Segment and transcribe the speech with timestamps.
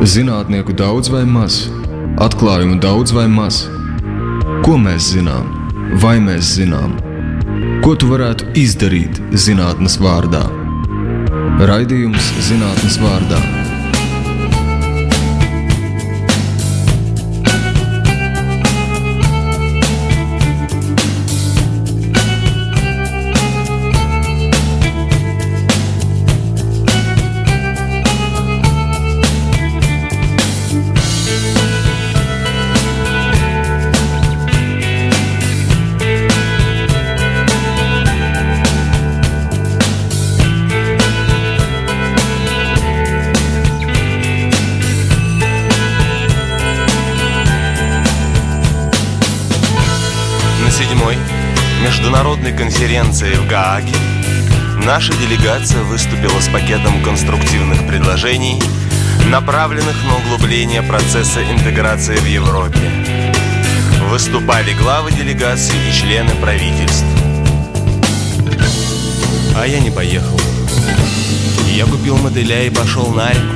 [0.00, 1.66] Zinātnieku daudz vai maz,
[2.24, 3.66] atklājumu daudz vai maz.
[4.64, 5.52] Ko mēs zinām,
[6.00, 6.96] vai mēs zinām?
[7.84, 10.46] Ko tu varētu izdarīt zinātnes vārdā?
[11.68, 13.59] Raidījums zinātnes vārdā
[53.20, 53.92] конференции в Гааге
[54.84, 58.60] наша делегация выступила с пакетом конструктивных предложений,
[59.30, 62.78] направленных на углубление процесса интеграции в Европе.
[64.08, 67.04] Выступали главы делегации и члены правительств.
[69.56, 70.40] А я не поехал.
[71.74, 73.54] Я купил мотыля и пошел на реку.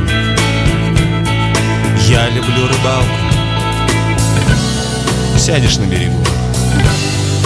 [2.09, 3.17] Я люблю рыбалку.
[5.39, 6.23] Сядешь на берегу.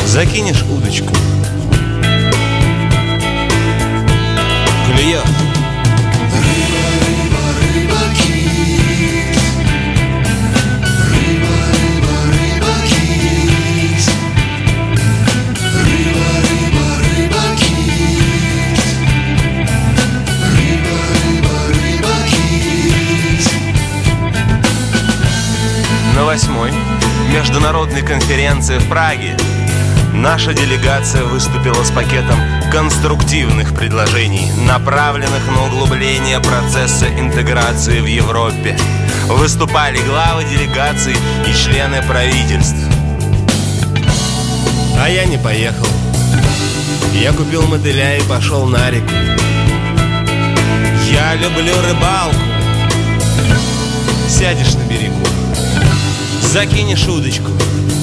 [0.06, 1.14] Закинешь удочку
[4.98, 5.22] кит
[26.16, 26.72] На восьмой
[27.32, 29.36] международной конференции в Праге
[30.12, 32.38] Наша делегация выступила с пакетом
[32.72, 38.76] конструктивных предложений, направленных на углубление процесса интеграции в Европе.
[39.28, 41.14] Выступали главы делегаций
[41.46, 42.78] и члены правительств.
[44.98, 45.86] А я не поехал.
[47.12, 49.10] Я купил мотыля и пошел на реку.
[51.12, 52.36] Я люблю рыбалку.
[54.28, 55.26] Сядешь на берегу,
[56.42, 57.50] закинешь удочку–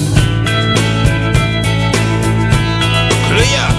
[3.52, 3.75] yeah.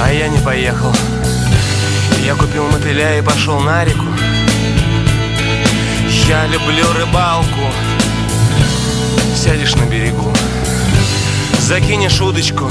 [0.00, 0.94] А я не поехал.
[2.24, 4.06] Я купил мотыля и пошел на реку.
[6.28, 7.72] Я люблю рыбалку.
[9.34, 10.32] Сядешь на берегу,
[11.60, 12.70] закинешь удочку.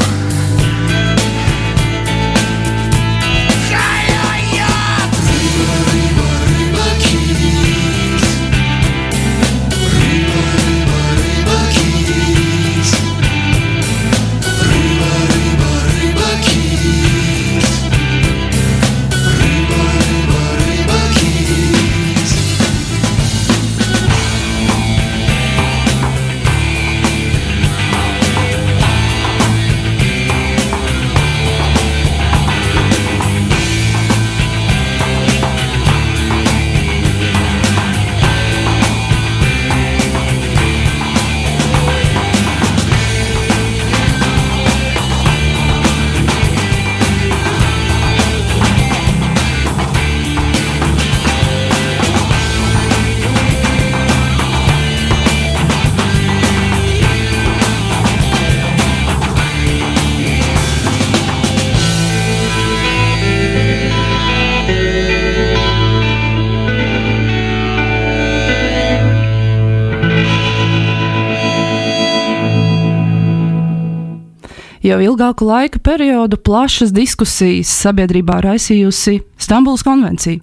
[75.18, 80.38] Ilgāku laika periodu plašas diskusijas sabiedrībā raisījusi Stambulas konvencija,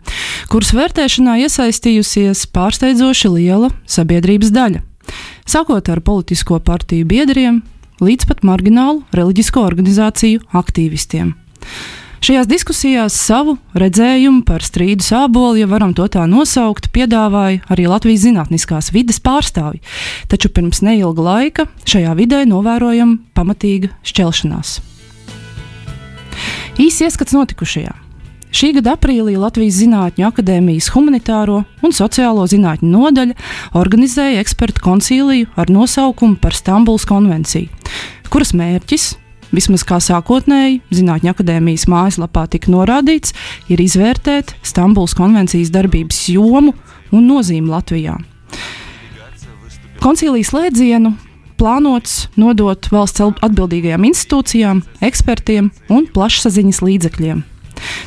[0.51, 4.83] kuras vērtēšanā iesaistījusies pārsteidzoši liela sabiedrības daļa.
[5.47, 7.63] Sākot ar politisko partiju biedriem
[8.03, 11.37] līdz pat marginālu reliģisko organizāciju aktīvistiem.
[12.25, 18.23] Šajās diskusijās savu redzējumu par strīdu sābolu, ja varam to tā nosaukt, piedāvāja arī Latvijas
[18.23, 19.83] zinātniskās vides pārstāvji.
[20.33, 24.79] Taču pirms neilga laika šajā vidē novērojama pamatīga šķelšanās.
[26.81, 27.93] Īsi ieskats notikušajā.
[28.55, 33.37] Šī gada aprīlī Latvijas Zinātņu akadēmijas humanitāro un sociālo zinātņu nodaļa
[33.77, 37.69] organizēja ekspertu koncīliju ar nosaukumu par Stambulas konvenciju,
[38.33, 39.11] kuras mērķis
[39.55, 43.35] vismaz kā sākotnēji Zinātņu akadēmijas mājaslapā tika norādīts,
[43.71, 46.75] ir izvērtēt Stambulas konvencijas darbības jomu
[47.15, 48.19] un nozīmi Latvijā.
[50.03, 51.15] Koncīlijas slēdzienu
[51.57, 57.45] plānots nodot valsts atbildīgajām institūcijām, ekspertiem un plašsaziņas līdzekļiem.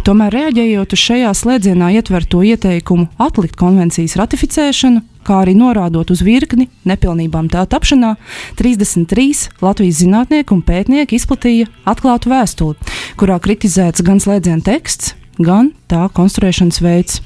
[0.08, 6.70] Tomēr, reaģējot uz šajā slēdzienā ietverto ieteikumu atlikt konvencijas ratificēšanu, kā arī norādot uz virkni
[6.88, 8.16] nepilnībām tā tapšanā,
[8.60, 16.08] 33 Latvijas zinātnieki un pētnieki izplatīja atklātu vēstuli, kurā kritizēts gan slēdziena teksts, gan tā
[16.16, 17.22] konstruēšanas veids.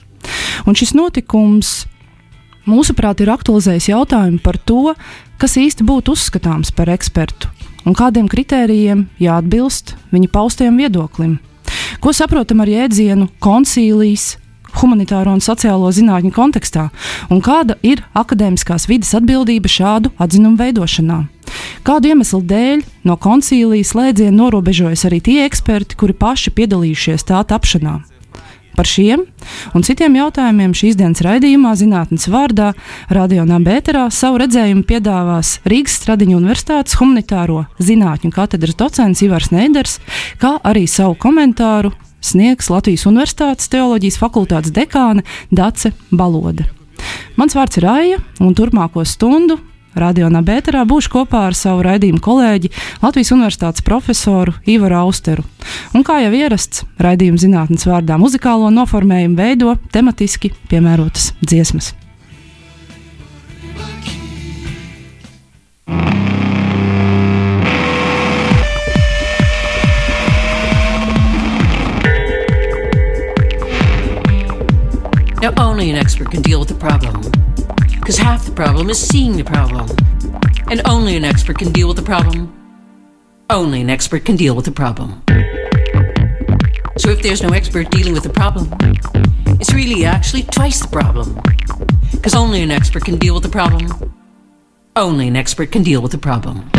[0.66, 1.86] Un šis notikums,
[2.70, 4.96] mūsuprāt, ir aktualizējis jautājumu par to,
[5.42, 7.50] kas īsti būtu uzskatāms par ekspertu
[7.86, 11.40] un kādiem kritērijiem jāatbilst viņa paustajam viedoklim.
[12.00, 14.38] Ko saprotam ar jēdzienu koncīlijas,
[14.80, 16.88] humanitāro un sociālo zinātņu kontekstā,
[17.34, 21.26] un kāda ir akadēmiskās vidas atbildība šādu atzinumu veidošanā.
[21.84, 28.00] Kādu iemeslu dēļ no koncīlijas slēdziena norobežojas arī tie eksperti, kuri paši piedalījušies tā tapšanā.
[28.76, 29.26] Par šiem
[29.76, 32.72] un citiem jautājumiem šīs dienas raidījumā Zinātnes vārdā
[33.12, 39.98] Radio Nabērā savu redzējumu piedāvās Rīgas Stradiņu Universitātes humanitāro zinātņu katedras docents Ivars Neiders,
[40.40, 41.92] kā arī savu komentāru
[42.22, 46.68] sniegs Latvijas Universitātes teoloģijas fakultātes dekāne Dace Balode.
[47.36, 49.58] Mans vārds ir Aija, un turpmāko stundu
[49.96, 52.72] Radio Nabērā būšu kopā ar savu raidījumu kolēģi
[53.02, 55.44] Latvijas Universitātes profesoru Ivaru Austeru.
[55.96, 61.92] Un kā jau ierasts, raidījuma zinātnes vārdā muzikālo noformējumu veido tematiski piemērotas dziesmas.
[75.42, 77.51] Now, only an expert can deal with the problem.
[78.02, 79.88] Because half the problem is seeing the problem.
[80.72, 82.52] And only an expert can deal with the problem.
[83.48, 85.22] Only an expert can deal with the problem.
[86.98, 88.74] So if there's no expert dealing with the problem,
[89.60, 91.40] it's really actually twice the problem.
[92.12, 93.88] Because only an expert can deal with the problem.
[94.96, 96.72] Only an expert can deal with the problem.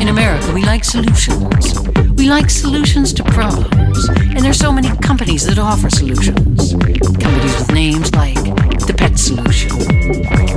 [0.00, 1.89] In America, we like solutions.
[2.20, 4.06] We like solutions to problems.
[4.10, 6.74] And there's so many companies that offer solutions.
[6.74, 8.34] Companies with names like
[8.86, 9.70] the pet solution,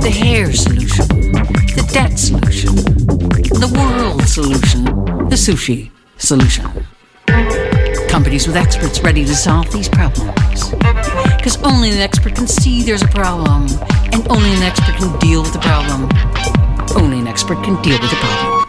[0.02, 2.74] the hair solution, the debt solution,
[3.64, 4.84] the world solution,
[5.30, 6.66] the sushi solution.
[8.10, 10.68] Companies with experts ready to solve these problems.
[11.38, 13.68] Because only an expert can see there's a problem,
[14.12, 16.10] and only an expert can deal with the problem.
[16.94, 18.63] Only an expert can deal with the problem.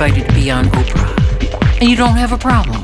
[0.00, 2.80] Invited to be on Oprah and you don't have a problem,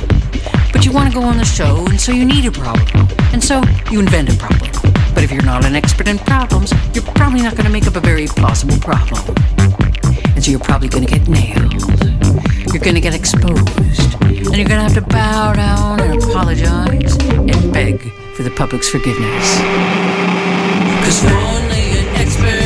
[0.72, 3.40] but you want to go on the show and so you need a problem, and
[3.40, 4.72] so you invent a problem.
[5.14, 7.94] But if you're not an expert in problems, you're probably not going to make up
[7.94, 9.36] a very plausible problem.
[10.34, 11.72] And so you're probably going to get nailed.
[12.72, 14.20] You're going to get exposed.
[14.20, 18.00] And you're going to have to bow down and apologize and beg
[18.34, 19.58] for the public's forgiveness.
[20.98, 22.63] Because only an expert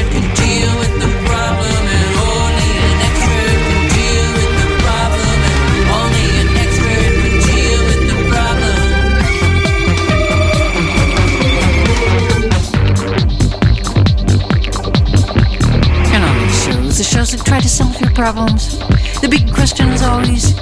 [18.19, 18.81] problems,
[19.21, 20.59] the big question is always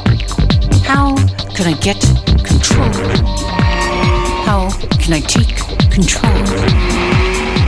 [0.85, 1.17] how
[1.57, 1.99] can I get
[2.45, 2.93] control?
[4.45, 4.69] How
[5.01, 5.57] can I take
[5.91, 6.37] control?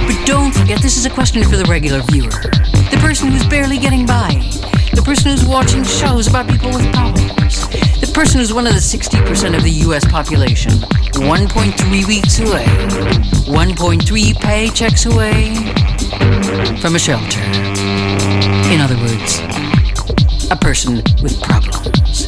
[0.05, 2.29] But don't forget, this is a question for the regular viewer.
[2.29, 4.35] The person who's barely getting by.
[4.93, 7.67] The person who's watching shows about people with problems.
[8.03, 12.67] The person who's one of the 60% of the US population, 1.3 weeks away,
[13.49, 15.55] 1.3 paychecks away
[16.77, 17.41] from a shelter.
[18.69, 19.48] In other words,
[20.51, 22.27] a person with problems.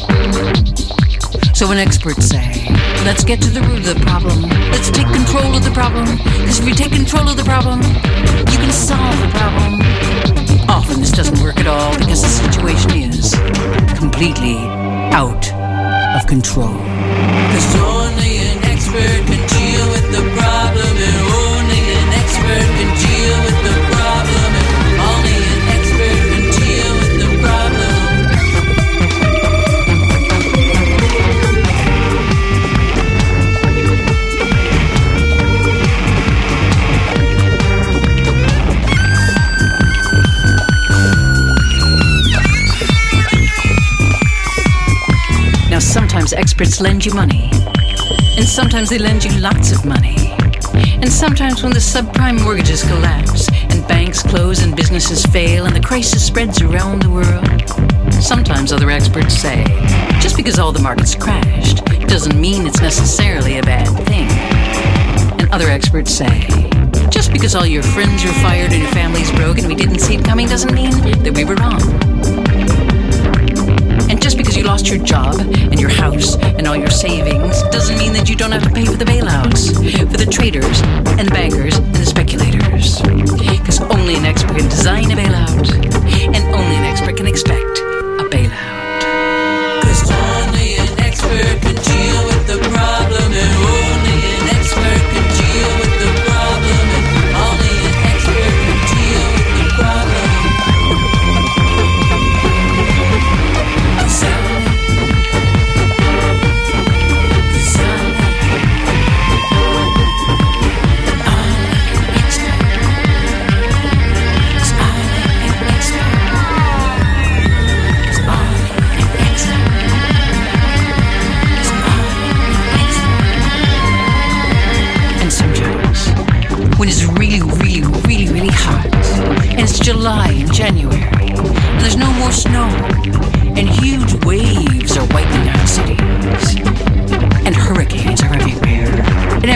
[1.56, 2.66] So when experts say,
[3.04, 6.58] let's get to the root of the problem, let's take control of the problem, because
[6.60, 9.80] if you take control of the problem, you can solve the problem.
[10.68, 13.34] Often this doesn't work at all because the situation is
[13.98, 14.56] completely
[15.16, 15.52] out
[16.16, 16.76] of control.
[16.76, 23.00] Because only an expert can deal with the problem, and only an expert can
[45.80, 47.49] Now, sometimes experts lend you money,
[48.37, 50.37] and sometimes they lend you lots of money.
[50.75, 55.80] And sometimes, when the subprime mortgages collapse, and banks close, and businesses fail, and the
[55.80, 59.64] crisis spreads around the world, sometimes other experts say
[60.20, 64.28] just because all the markets crashed doesn't mean it's necessarily a bad thing.
[65.40, 66.46] And other experts say
[67.08, 70.16] just because all your friends are fired and your family's broke and we didn't see
[70.16, 70.90] it coming doesn't mean
[71.22, 72.10] that we were wrong.
[74.20, 78.12] Just because you lost your job and your house and all your savings doesn't mean
[78.12, 79.74] that you don't have to pay for the bailouts,
[80.10, 80.82] for the traders
[81.18, 83.00] and the bankers and the speculators.
[83.00, 85.72] Because only an expert can design a bailout,
[86.12, 89.00] and only an expert can expect a bailout.
[89.80, 91.69] Because only an expert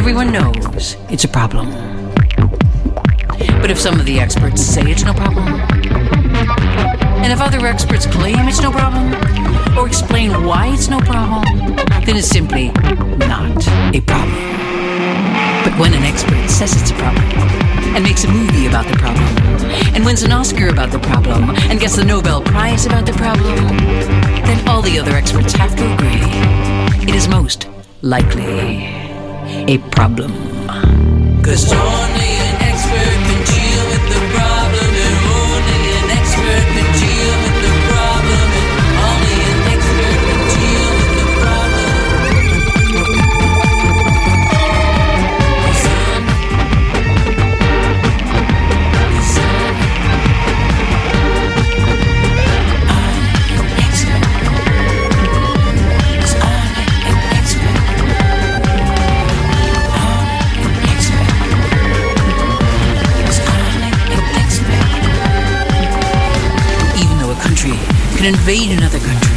[0.04, 1.70] everyone knows it's a problem.
[3.62, 5.48] But if some of the experts say it's no problem,
[7.24, 9.14] and if other experts claim it's no problem,
[9.78, 11.42] or explain why it's no problem,
[12.04, 12.68] then it's simply
[13.16, 14.44] not a problem.
[15.64, 17.24] But when an expert says it's a problem,
[17.96, 19.24] and makes a movie about the problem,
[19.94, 23.78] and wins an Oscar about the problem, and gets the Nobel Prize about the problem,
[24.44, 26.20] then all the other experts have to agree
[27.08, 27.68] it is most
[28.02, 29.03] likely
[29.46, 30.32] a problem.
[68.24, 69.36] Can invade another country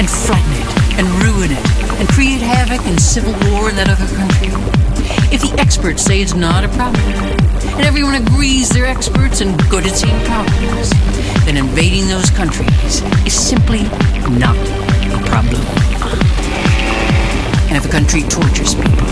[0.00, 4.10] and flatten it and ruin it and create havoc and civil war in that other
[4.16, 4.48] country,
[5.30, 6.98] if the experts say it's not a problem,
[7.78, 10.90] and everyone agrees they're experts and good at seeing problems,
[11.46, 13.82] then invading those countries is simply
[14.34, 14.58] not
[15.14, 15.62] a problem.
[17.70, 19.06] And if a country tortures people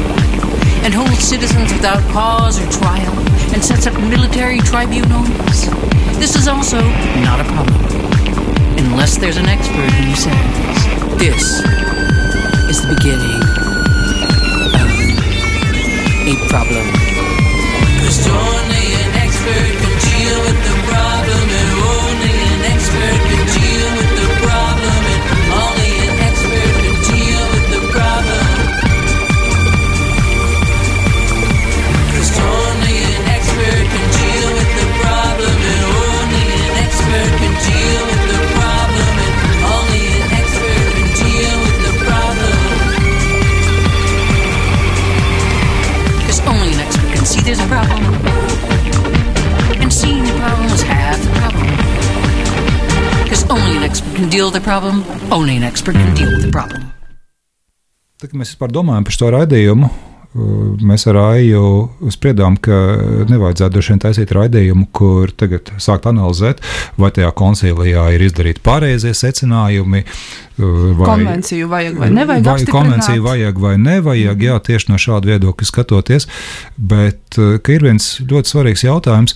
[0.83, 3.15] and holds citizens without cause or trial
[3.55, 5.71] and sets up military tribunals,
[6.19, 6.83] this is also
[7.23, 8.00] not a problem.
[8.83, 10.55] Unless there's an expert who says
[11.19, 11.61] this
[12.71, 13.43] is the beginning
[14.75, 14.89] of
[16.27, 16.87] a problem.
[54.31, 55.05] Deal with the problem?
[55.31, 56.87] Only an expert can deal with the problem.
[58.21, 61.63] Tad, kad mēs vispār domājam par šo raidījumu, uh, mēs ar Aiju
[62.13, 62.77] spriedām, ka
[63.31, 66.61] nevajadzētu droši vien taisīt raidījumu, kur tagad sākt analizēt,
[67.01, 70.05] vai tajā koncīlijā ir izdarīti pareizie secinājumi.
[70.05, 75.33] uh, Vai, Konvenciju vajag vai nevajag vai konvenciju vajag vai nevajag, jā, tieši no šāda
[75.33, 76.29] viedokļa skatoties.
[76.77, 79.35] Bet uh, ka ir viens ļoti svarīgs jautājums.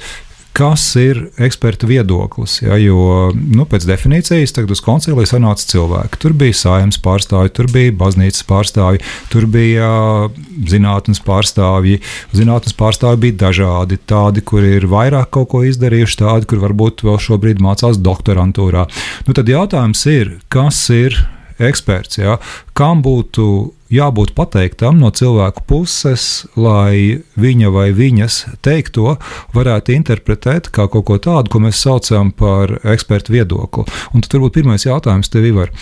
[0.55, 2.61] Kas ir eksperta viedoklis?
[2.63, 6.21] Ja, jo nu, pēc definīcijas tagad uz konciliju sanāca cilvēki.
[6.23, 10.29] Tur bija saimnes pārstāvji, tur bija baznīcas pārstāvji, tur bija ā,
[10.71, 11.99] zinātnes pārstāvji.
[12.39, 13.99] Zinātnes pārstāvji bija dažādi.
[14.07, 18.87] Tādi, kuri ir vairāk kaut ko izdarījuši, tādi, kur varbūt vēl šobrīd mācās doktorantūrā.
[19.27, 21.19] Nu, tad jautājums ir, kas ir
[21.59, 22.23] eksperts?
[22.23, 22.39] Ja?
[22.79, 23.49] Kam būtu
[23.95, 29.17] jābūt pateiktam no cilvēku puses, lai viņa vai viņas teikto
[29.55, 33.87] varētu interpretēt kā kaut ko tādu, ko mēs saucam par ekspertu viedokli.
[34.13, 35.73] Un tad varbūt pirmais jautājums tev ir.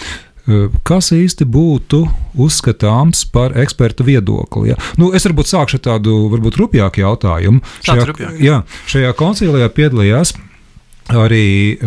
[0.83, 2.01] Kas īsti būtu
[2.43, 4.73] uzskatāms par eksperta viedokli?
[4.73, 4.79] Ja?
[4.99, 7.63] Nu, es varbūt sākšu ar tādu varbūt rupjāku jautājumu.
[7.87, 8.41] Šajā, rupjāk.
[8.43, 8.57] jā,
[8.91, 10.35] šajā koncilijā piedalījās
[11.11, 11.79] arī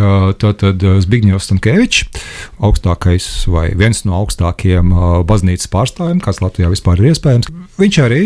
[1.05, 2.21] Zbigņevs Stankēvičs,
[2.59, 4.91] augstākais vai viens no augstākajiem
[5.27, 7.47] baznīcas pārstāvjiem, kāds Latvijā vispār ir iespējams.
[7.79, 8.23] Viņš arī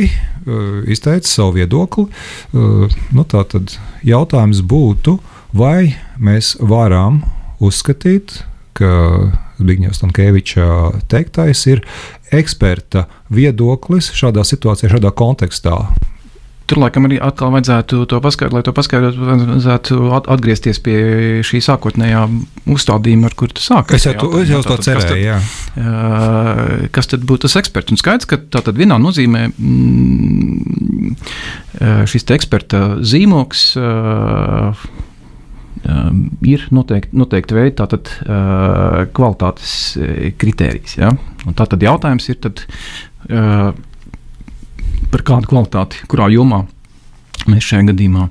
[0.89, 2.07] izteica savu viedokli.
[2.53, 3.77] Nu, tātad
[4.07, 5.19] jautājums būtu,
[5.53, 7.21] vai mēs varam
[7.63, 8.41] uzskatīt,
[8.79, 8.89] ka
[9.59, 10.65] Zbigņevs Stankēviča
[11.11, 11.81] teiktais ir
[12.31, 15.75] eksperta viedoklis šādā situācijā, šādā kontekstā.
[16.69, 20.97] Tur laikam arī atkal vajadzētu to paskaidrot, lai to paskaidrotu, vajadzētu at- atgriezties pie
[21.45, 22.21] šī sākotnējā
[22.69, 23.97] uzstādījuma, ar kuru tu sāki.
[23.97, 25.17] Es jau, to, es jau to cerēju.
[25.23, 25.39] Jā.
[25.73, 27.95] Uh, kas tad būtu tas eksperts?
[27.95, 31.17] Un skaidrs, ka tā tad vienā nozīmē mm,
[32.09, 34.85] šis eksperta zīmoks uh,
[35.89, 39.73] um, ir noteikti, noteikti veidi tātad, uh, kvalitātes
[40.41, 40.97] kritērijas.
[41.01, 41.13] Ja?
[41.47, 42.61] Un Tā tad jautājums ir, tad,
[43.31, 43.71] uh,
[45.13, 46.63] par kādu kvalitāti, kurā jomā
[47.49, 48.27] mēs šajā gadījumā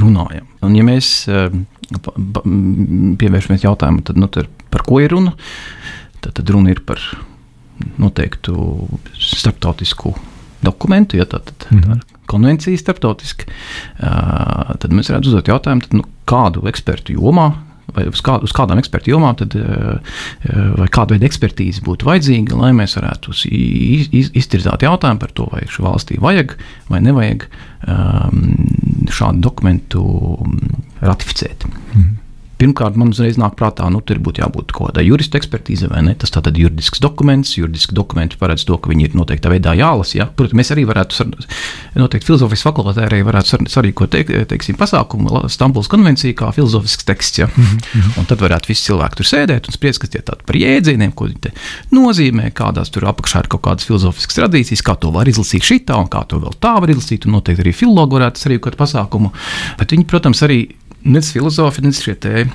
[0.00, 0.48] runājam.
[0.64, 1.64] Un, ja mēs m,
[3.20, 5.34] pievēršamies jautājumam, tad, nu, tad par ko ir runa?
[6.20, 7.02] Tad, tad runa ir par
[8.00, 8.88] noteiktu
[9.20, 10.14] starptautisku
[10.64, 11.84] dokumentu, ja tā, tad, mm -hmm.
[11.84, 13.44] tā ir konvencija starptautiska.
[13.98, 17.50] Uh, tad mēs varētu uzdot jautājumu, tad, nu, kādu ekspertu jomā.
[17.94, 22.08] Vai uz, kā, uz kādām ekspertu jomām, tad, uh, uh, vai kāda veida ekspertīze būtu
[22.08, 26.56] vajadzīga, lai mēs varētu iz, iz, iztirzāt jautājumu par to, vai šī valstī vajag
[26.90, 27.46] vai nevajag
[27.86, 28.44] um,
[29.12, 31.68] šādu dokumentu mm, ratificēt.
[32.64, 36.14] Pirmkārt, man uzreiz nāk prātā, nu, tur būtu jābūt kaut kādai jurista ekspertīzei, vai ne?
[36.16, 40.16] Tas tātad juridisks dokuments, juridiski dokumenti paredz to, ka viņi ir noteiktā veidā jālasa.
[40.16, 40.26] Ja?
[40.32, 41.26] Protams, mēs arī varētu,
[42.00, 47.04] noteikti filozofijas fakultātē arī varētu sar- sarīkot, teik, teiksim, pasākumu La- Stambuls konvencija kā filozofisks
[47.04, 47.50] teksts, ja?
[47.52, 48.18] mm -hmm.
[48.22, 51.28] un tad varētu visi cilvēki tur sēdēt un spriest, kas tie tādi par jēdzieniem, ko
[51.28, 51.52] viņi te
[51.92, 56.08] nozīmē, kādās tur apakšā ir kaut kādas filozofiskas tradīcijas, kā to var izlasīt šitā un
[56.08, 59.32] kā to vēl tā var izlasīt, un noteikti arī filologi varētu sarīkot pasākumu,
[59.78, 60.68] bet viņi, protams, arī
[61.04, 62.46] Nec filozofi, nec šie te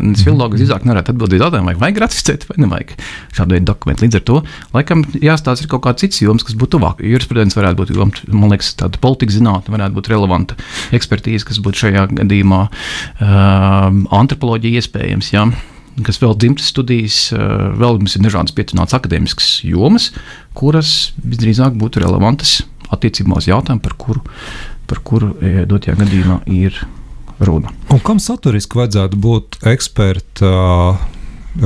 [0.00, 2.92] nec filologi visdrīzāk nevarētu atbildēt jautājumu, vai vajag ratificēt vai nevajag
[3.36, 4.04] šādu veidu dokumentu.
[4.06, 4.36] Līdz ar to,
[4.72, 7.02] laikam, jāstāsta kaut kāds cits joms, kas būtu tuvāk.
[7.04, 10.56] Jurisprudence varētu būt, jom, man liekas, tāda politikas zinātne varētu būt relevanta
[10.96, 13.90] ekspertīze, kas būtu šajā gadījumā uh,
[14.22, 15.28] antropoloģija iespējams.
[15.34, 15.44] Ja?
[16.06, 20.14] Kas vēl dzimtas studijas, uh, vēl mums ir dažādas pietuvinātas akadēmiskas jomas,
[20.56, 24.24] kuras visdrīzāk būtu relevantas attiecībā uz jautājumu, par kuru,
[24.88, 25.34] par kuru
[25.68, 26.80] dotajā gadījumā ir
[27.40, 27.72] runa.
[27.90, 30.52] Un kam saturiski vajadzētu būt eksperta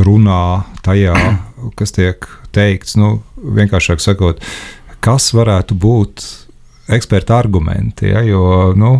[0.06, 0.44] runā
[0.86, 1.16] tajā,
[1.78, 2.96] kas tiek teikts?
[3.00, 4.42] Nu, vienkāršāk sakot,
[5.04, 6.24] kas varētu būt
[6.94, 8.10] eksperta argumenti?
[8.12, 8.22] Ja?
[8.24, 8.96] Jo nu,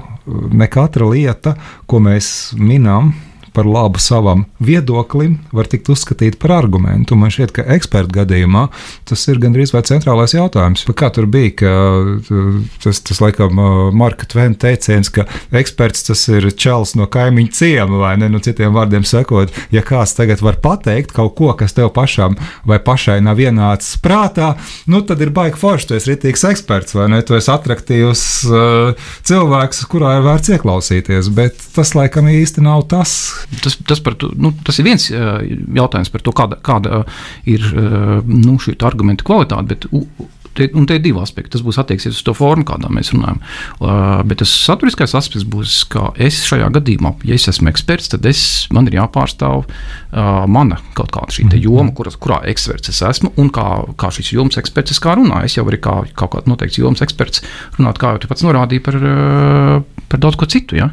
[0.53, 1.55] ne katra lieta,
[1.91, 3.13] ko mēs minam,
[3.55, 7.17] par labu savam viedoklim, var tikt uzskatīta par argumentu.
[7.19, 8.67] Man šķiet, ka eksperta gadījumā
[9.09, 10.85] tas ir gandrīz vai centrālais jautājums.
[10.99, 11.73] Kā tur bija, ka
[12.83, 13.61] tas, tas laikam,
[13.95, 18.31] Marka Tvena teiciens, ka eksperts tas ir čels no kaimiņa ciema, vai ne?
[18.35, 22.35] Nu, citiem vārdiem sakot, ja kāds tagad var pateikt kaut ko, kas tev pašam
[22.67, 24.55] vai pašai nav ienācis prātā,
[24.91, 25.91] nu, tad ir baigi forši.
[25.91, 27.21] Tu esi rītīgs eksperts, vai ne?
[27.27, 33.15] Tu esi attraktīvs uh, cilvēks, kurā ir vērts ieklausīties, bet tas laikam īsti nav tas.
[33.63, 37.03] Tas, tas, par to, nu, tas ir viens jautājums par to, kāda, kāda
[37.51, 37.67] ir
[38.27, 39.75] nu, šī argumenta kvalitāte.
[39.75, 39.89] Bet,
[40.55, 41.57] Te, un te ir divi aspekti.
[41.57, 43.41] Tas būs attieksies uz to formu, kādā mēs runājam.
[43.81, 48.27] Uh, bet tas saturiskais aspekts būs, ka es šajā gadījumā, ja es esmu eksperts, tad
[48.31, 53.33] es, man ir jāpārstāv uh, mana kaut kāda šī joma, kuras, kurā eksperts es esmu
[53.41, 53.67] un kā,
[53.99, 55.51] kā šis jomas eksperts es kā runāju.
[55.51, 57.43] Es jau arī kā kaut kāds noteikts jomas eksperts
[57.81, 60.91] runāt, kā jau tu pats norādīji par uh, par daudz ko citu, ja?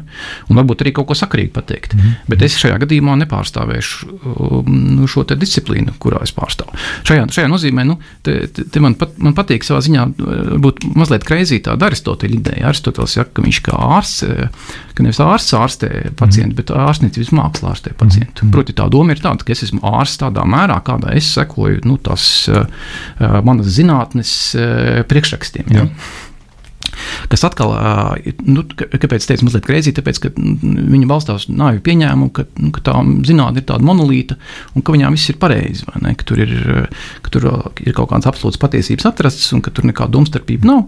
[0.48, 1.96] un varbūt arī kaut ko sakrīgi pateikt.
[1.96, 2.14] Mm.
[2.30, 6.74] Bet es šajā gadījumā nepārstāvēšu um, nu, šo te disciplīnu, kurā es pārstāvu.
[7.08, 10.06] Šajā, šajā nozīmē, nu, te, te, man, pat, man patīk savā ziņā,
[10.62, 12.66] būt mazliet kreizī tāda Aristoteļa ideja.
[12.70, 16.58] Aristotelis saka, ka viņš kā ārsts, eh, ka nevis ārsts ārstē pacientu, mm.
[16.60, 18.46] bet ārstniecības mākslā ārstē pacientu.
[18.46, 18.54] Mm.
[18.56, 21.98] Proti, tā doma ir tāda, ka es esmu ārsts tādā mērā, kādā es sekoju nu,
[22.02, 22.66] tās uh,
[23.44, 25.72] manas zinātnes uh, priekšrakstiem.
[25.72, 25.88] Ja?
[27.32, 27.70] Kas atkal,
[28.44, 32.96] nu, kāpēc teicu, mazliet greizi, tāpēc, ka viņi balstās nāvi pieņēmumu, ka, nu, ka tā
[33.24, 34.36] zinātne ir tāda monolīta
[34.76, 36.12] un ka viņām viss ir pareizi, vai ne?
[36.18, 36.52] Ka tur ir,
[37.24, 37.48] ka tur
[37.80, 40.84] ir kaut kādas absolūtas patiesības atrastas un ka tur nekāda domstarpība nav.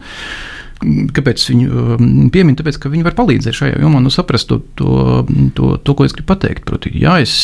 [1.16, 1.98] Kāpēc viņu
[2.34, 2.58] pieminu?
[2.60, 5.22] Tāpēc, ka viņi var palīdzēt šajā jomā, nu, saprast to, to,
[5.56, 6.66] to, to, ko es gribu pateikt.
[6.68, 7.36] Proti, ja es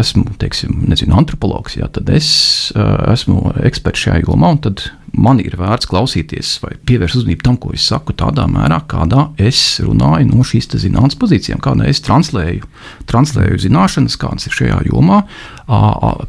[0.00, 2.30] esmu, teiksim, nezinu, antropologs, jā, tad es
[2.74, 7.72] esmu eksperts šajā jomā, un tad man ir vērts klausīties vai pievērst uzmanību tam, ko
[7.76, 12.66] es saku, tādā mērā, kādā es runāju no šīs zinātnīs pozīcijām, kādā es translēju,
[13.08, 15.22] translēju zināšanas, kādas ir šajā jomā,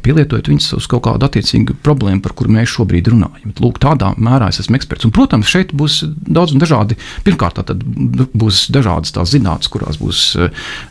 [0.04, 3.54] pielietojot viņus uz kaut kādu attiecīgu problēmu, par kuru mēs šobrīd runājam.
[3.60, 5.06] Lūk, tādā mērā es esmu eksperts.
[5.08, 6.98] Un, protams, šeit būs daudz un dažādi.
[7.24, 10.36] Pirmkārt, tad būs dažādas tās zinātnes, kurās būs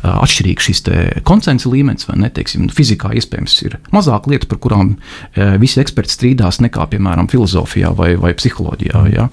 [0.02, 0.82] atšķirīgs šis
[1.30, 2.32] konsensa līmenis, vai ne?
[2.34, 4.96] Teiksim, fizikā iespējams ir mazāk lietu, par kurām
[5.62, 7.30] visi eksperti strīdās, nekā, piemēram,
[7.80, 9.02] filozofijā vai, vai psiholoģijā.
[9.14, 9.30] Ja?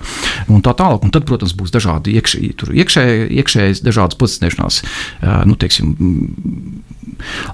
[0.49, 1.05] Un tā tālāk.
[1.05, 3.05] Un tad, protams, būs dažādi iekšēji, iekšē,
[3.41, 4.83] iekšējas dažādas pozicionēšanās,
[5.47, 5.95] nu, teiksim,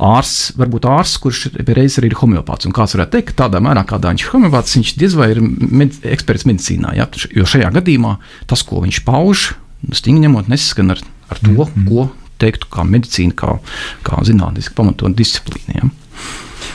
[0.03, 2.67] ārsts, varbūt ārsts, kurš reizes arī ir homeopāts.
[2.67, 5.43] Un kāds varētu teikt, ka tādā mērā, kādā viņš ir homeopāts, viņš diez vai ir
[5.43, 6.97] med eksperts medicīnā.
[6.99, 7.09] Ja?
[7.35, 8.17] Jo šajā gadījumā
[8.51, 9.53] tas, ko viņš pauž,
[9.93, 11.89] stingri ņemot, nesaskan ar, ar to, mm -hmm.
[11.89, 12.11] ko
[12.43, 13.59] teiktu kā medicīna, kā,
[14.03, 15.79] kā zinātniski pamatot disciplīnu.
[15.79, 15.91] Ja?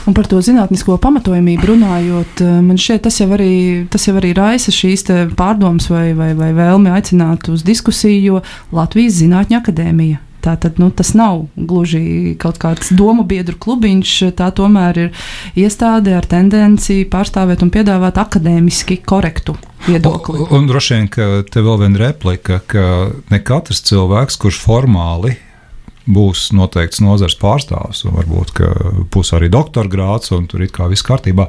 [0.08, 3.50] Un par to zinātnisko pamatojamību runājot, man šķiet, tas jau arī,
[3.92, 5.04] tas jau arī raisa šīs
[5.36, 8.40] pārdomas vai, vai, vai vēlmi aicināt uz diskusiju, jo
[8.72, 14.12] Latvijas Zinātņu akadēmija Tātad, nu, tas nav gluži kaut kāds domu biedru klubiņš.
[14.38, 15.24] Tā tomēr ir
[15.58, 19.56] iestāde ar tendenci pārstāvēt un piedāvāt akadēmiski korektu
[19.88, 20.44] viedokli.
[20.46, 22.86] Un, un droši vien, ka te vēl viena replika, ka
[23.32, 25.34] ne katrs cilvēks, kurš formāli
[26.08, 28.62] būs noteikts nozars pārstāvs, un varbūt
[29.12, 31.48] būs arī doktora grāts, un tur ir kā viss kārtībā.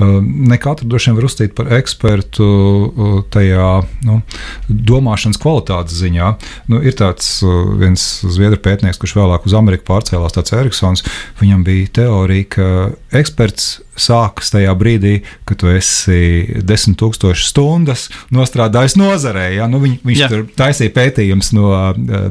[0.00, 3.68] Uh, ne katru droši vien var uzstīt par ekspertu uh, tajā
[4.08, 4.20] nu,
[4.68, 6.32] domāšanas kvalitātes ziņā.
[6.72, 11.06] Nu, ir tāds uh, viens zviedru pētnieks, kurš vēlāk uz Ameriku pārcēlās, tāds Eriksons.
[11.40, 12.68] Viņam bija teorija, ka
[13.16, 19.48] eksperts sākas tajā brīdī, kad tu esi desmit tūkstoši stundas nostrādājis nozarē.
[19.56, 19.68] Ja?
[19.70, 20.28] Nu, viņ, viņš Jā.
[20.32, 21.72] tur taisīja pētījumus no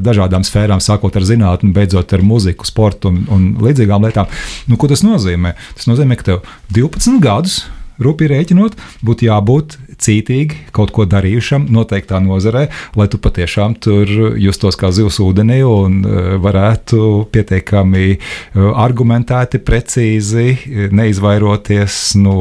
[0.02, 4.30] dažādām sfērām, sākot ar zinātnē, beidzot ar muziku, sportu un, un līdzīgām lietām.
[4.70, 5.54] Nu, ko tas nozīmē?
[5.78, 6.42] Tas nozīmē, ka tev
[6.74, 7.62] 12 gadus
[8.00, 12.66] rūpīgi rēķinot, būtu jābūt cītīgi kaut ko darījušam noteiktā nozarē,
[12.98, 14.10] lai tu patiešām tur
[14.40, 18.18] justos kā zivs ūdenī un e, varētu pietiekami e,
[18.84, 22.38] argumentēti, precīzi, e, neizvairoties no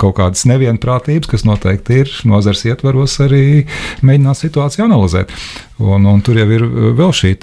[0.00, 3.64] kaut kādas nevienprātības, kas noteikti ir nozars ietvaros, arī
[4.02, 5.34] mēģināt situāciju analizēt.
[5.78, 6.64] Un, un tur jau ir
[6.98, 7.36] vēl šī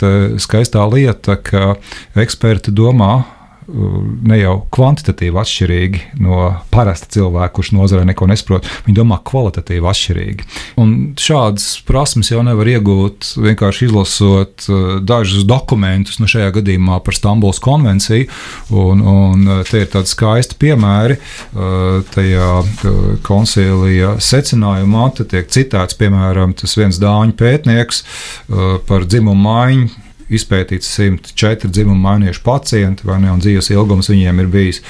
[0.43, 1.75] skaistā lieta, ka
[2.19, 3.23] eksperti domā,
[3.67, 8.67] ne jau kvantitatīvi atšķirīgi no parasta cilvēka, kurš nozarē neko nesaprot.
[8.85, 10.47] Viņi domā kvalitatīvi atšķirīgi.
[10.81, 17.17] Un šādas prasmes jau nevar iegūt vienkārši izlasot uh, dažus dokumentus, nu šajā gadījumā par
[17.17, 18.29] Stambulas konvenciju.
[18.75, 21.19] Un, un uh, te ir tādi skaisti piemēri.
[21.55, 22.51] Uh, tajā
[23.25, 28.01] koncīlija secinājumā tiek citēts, piemēram, tas viens dāņu pētnieks
[28.87, 34.51] par dzimumu maiņu izpētīts 104 dzimumu mainījuši pacienti, vai ne, un dzīves ilgums viņiem ir
[34.51, 34.81] bijis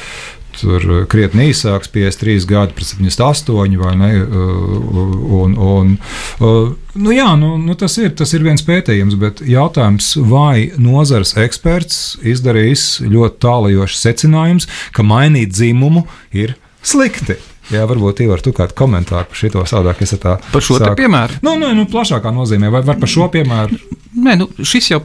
[0.60, 4.12] tur uh, krietni īsāks, 53 gadi pret 78, vai ne?
[4.24, 5.96] Uh, un, un,
[6.40, 11.36] uh, nu jā, nu, nu tas, ir, tas ir viens pētījums, bet jautājums, vai nozares
[11.42, 17.38] eksperts izdarīs ļoti tālajošs secinājums, ka mainīt dzimumu ir slikti.
[17.74, 20.38] Jā, varbūt Ivar, tu kādu komentāru par šo sādāk, es tā.
[20.52, 21.00] Par šo sāku.
[21.00, 21.40] piemēru?
[21.46, 23.80] Nu, nu, nu, plašākā nozīmē, vai par šo piemēru?
[24.26, 25.02] Nē, nu, šis jau.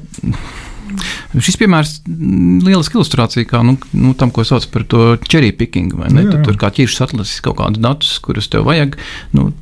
[1.38, 5.92] Šis piemērs ir lieliska ilustrācija kā, nu, nu, tam, ko sauc par to cherry picking.
[5.94, 6.26] Jā, jā.
[6.32, 8.98] Tu tur kā ķīšus atlases kaut kādus datus, kurus tev vajag.
[9.36, 9.52] Nu,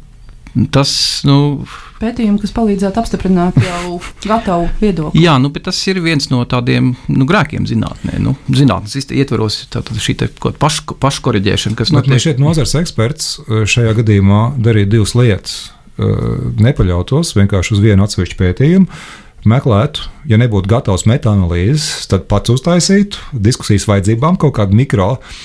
[0.72, 0.90] tas,
[1.28, 1.66] nu,
[2.00, 5.22] pētījumu, kas palīdzētu apstiprināt jau gatavu viedokli.
[5.22, 8.18] Jā, nu, tas ir viens no tādiem nu, grēkiem zinātnē.
[8.24, 9.60] Nu, zinātnes ietvaros
[10.00, 10.16] šī
[10.58, 12.14] paš, paškoriģēšana, kas notiek.
[12.14, 15.58] Man šeit nozars eksperts eh, šajā gadījumā darīja divas lietas.
[15.98, 16.18] Eh,
[16.62, 19.00] nepaļautos vienkārši uz vienu atsevišķu pētījumu.
[19.48, 25.38] Meklētu, ja nebūtu gatavs metānalīzes, tad pats uztaisītu diskusijas vajadzībām kaut kādu mikro uh,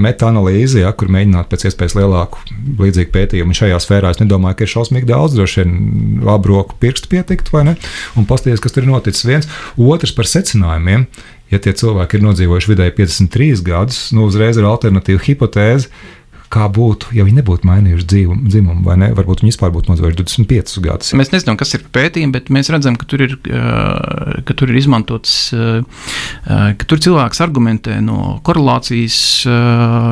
[0.00, 2.42] meta-analīzi, ja, kur mēģināt pēc iespējas lielāku
[2.80, 3.56] līdzīgu pētījumu.
[3.56, 5.74] Šajā sfērā es nedomāju, ka ir šausmīgi daudz, droši vien
[6.26, 7.76] labu roku pirkstu pietikt, vai ne?
[8.18, 9.50] Un paskatīties, kas tur ir noticis viens.
[9.78, 11.06] Otrs par secinājumiem.
[11.50, 15.90] Ja tie cilvēki ir nodzīvojuši vidēji 53 gadus, nu uzreiz ir alternatīva hipotēze,
[16.50, 19.10] kā būtu, ja viņi nebūtu mainījuši dzīvumu, dzimumu, vai ne?
[19.14, 21.12] Varbūt viņi vispār būtu nodzīvojuši 25 gadus.
[21.18, 25.36] Mēs nezinām, kas ir pētījumi, bet mēs redzam, ka tur ir, ka tur ir izmantots,
[25.54, 29.20] ka tur cilvēks argumentē no korelācijas,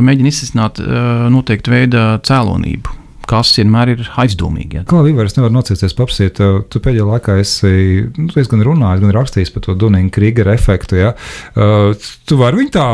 [0.05, 3.08] mēģina izsākt uh, noteiktu veidu cēlonību.
[3.29, 4.81] Kas vienmēr ir aizdomīgi.
[4.81, 4.85] Ja.
[4.89, 7.73] Kā Līva, es nevaru nocīsties paprasīt, tev- tu pēdējā laikā esi
[8.17, 10.97] nu, esi gan runājis, gan rakstījis par to Dunīna-Krīgera efektu.
[10.97, 11.13] Ja?
[11.53, 11.93] Uh,
[12.29, 12.87] tu vari viņu tā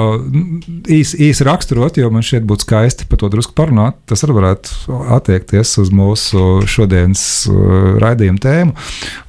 [0.97, 4.01] īsi īs raksturot, jo man šķiet būtu skaisti par to drusku parunāt.
[4.11, 8.77] Tas arī varētu attiekties uz mūsu šodienas uh, raidījuma tēmu.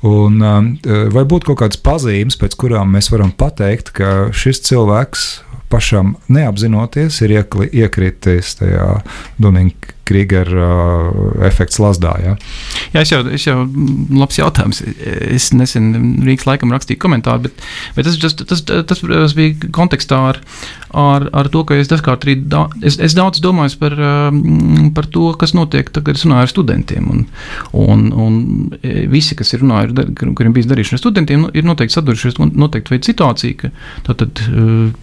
[0.10, 5.28] Un, uh, vai būtu kaut kādas pazīmes, pēc kurām mēs varam pateikt, ka šis cilvēks
[5.70, 9.00] pašam neapzinoties, ir iekli, iekritis tajā
[10.06, 12.14] Dunīna-Krīgera uh, efekta slazdā.
[12.22, 12.36] Ja?
[12.94, 14.82] Jā, es jau, es jau, mm, labs jautājums.
[15.06, 17.54] Es nesen Rīgas laikam rakstīju komentāru, bet,
[17.96, 20.40] bet tas, tas, tas, tas, tas bija kontekstā ar,
[20.94, 25.06] ar, ar to, ka es dažkārt arī da, es, es daudz domāju par, um, par
[25.10, 27.10] to, kas notiek, tad, kad es runāju ar studentiem.
[27.10, 27.26] Un,
[27.74, 28.38] un, un
[28.82, 32.54] e, visi, kas ir runājuši, kuriem bijis darīšana ar studentiem, nu, ir noteikti sadurušies ar
[32.54, 33.74] noteiktu veidu situāciju, ka
[34.06, 34.94] tātad uh,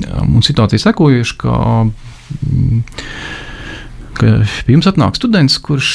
[0.00, 1.58] mums situācija sekojuši, ka
[4.20, 5.92] pie jums atnāk students, kurš,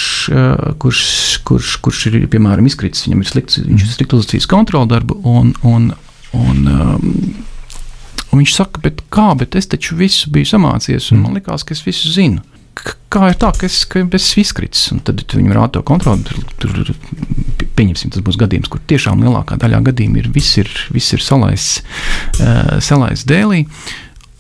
[0.82, 1.04] kurš,
[1.48, 5.54] kurš, kurš ir piemēram izkritis, viņam ir slikts, viņš ir slikti uzticīgs kontrolu darbu, un,
[5.68, 5.92] un,
[6.38, 6.66] un,
[8.32, 11.78] un viņš saka, bet kā, bet es taču visu biju samācījies, un man likās, ka
[11.78, 12.44] es visu zinu.
[13.14, 16.26] Kā ir tā, ka es, ka es esmu izkritis, un tad viņam rāda to kontroli.
[16.60, 16.90] Tur, tur
[17.78, 21.86] pieņemsim, tas būs gadījums, kur tiešām lielākā daļā gadījumu ir viss ir, viss ir salaists,
[22.42, 23.64] uh, salaists dēlī.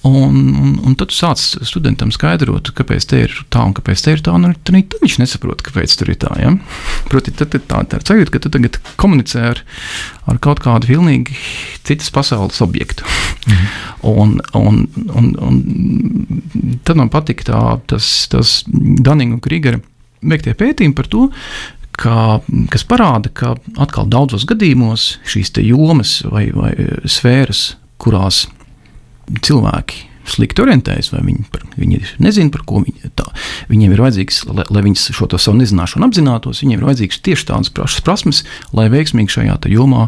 [0.05, 4.13] Un, un, un tad tu sāc studentam skaidrot, kāpēc te ir tā un kāpēc te
[4.13, 4.35] ir tā.
[4.37, 6.29] Un tad arī tad viņš nesaprot, kāpēc tur ir tā.
[6.37, 6.51] Ja?
[7.09, 9.63] Proti, tad, tad tā, tā ir sajūta, ka tu tagad komunicē ar,
[10.29, 11.33] ar kaut kādu pilnīgi
[11.87, 13.07] citas pasaules objektu.
[13.49, 13.73] Mhm.
[14.05, 14.83] Un, un,
[15.17, 19.81] un, un tad man patika tā, tas, tas Daninga un Krīgera
[20.25, 21.27] veiktie pētījumi par to,
[21.97, 22.39] ka,
[22.73, 26.73] kas parāda, ka atkal daudzos gadījumos šīs jomas vai, vai
[27.09, 28.45] sfēras, kurās
[29.45, 33.27] cilvēki slikti orientējas, vai viņi, par, viņi nezina, par ko viņi tā.
[33.69, 38.01] Viņiem ir vajadzīgs, lai, lai viņi šo savu nezināšanu apzinātos, viņiem ir vajadzīgs tieši tādas
[38.05, 38.41] prasmes,
[38.75, 40.07] lai veiksmīgi šajā jomā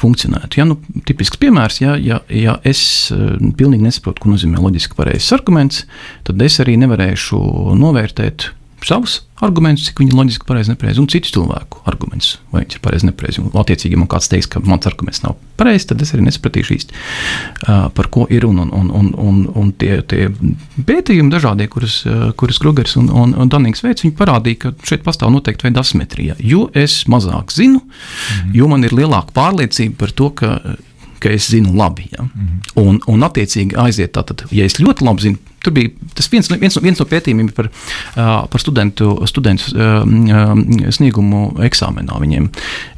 [0.00, 0.58] funkcionētu.
[0.58, 2.82] Ja, nu, tipisks piemērs, ja, ja, ja es
[3.14, 5.84] uh, pilnīgi nesaprotu, ko nozīmē loģiski pareizs arguments,
[6.26, 7.40] tad es arī nevarēšu
[7.78, 8.50] novērtēt
[8.88, 13.08] savus argumentus, cik viņi loģiski pareizi, nepareizi, un citu cilvēku argumentus, vai viņi ir pareizi,
[13.08, 13.42] nepareizi.
[13.42, 16.76] Un, attiecīgi, ja man kāds teiks, ka mans arguments nav pareizs, tad es arī nesapratīšu
[16.76, 16.96] īsti,
[17.66, 18.64] uh, par ko ir runa.
[18.64, 20.30] Un, un, un, un, un tie, tie
[20.88, 22.00] pētījumi dažādie, kurus,
[22.40, 26.38] kurus Grugers un, un, un Danīgs veids, viņi parādīja, ka šeit pastāv noteikti veida asimetrija.
[26.40, 28.56] Jo es mazāk zinu, -hmm.
[28.56, 30.58] jo man ir lielāka pārliecība par to, ka
[31.24, 32.08] ka es zinu labi.
[32.12, 32.24] Ja?
[32.24, 32.60] -hmm.
[32.74, 36.78] un, un, attiecīgi, aiziet tātad, ja es ļoti labi zinu, tur bija tas viens, viens,
[36.82, 37.70] viens no pētījumiem par,
[38.14, 39.72] par studentu, studentu
[40.94, 42.20] sniegumu eksāmenā.
[42.24, 42.50] Viņiem,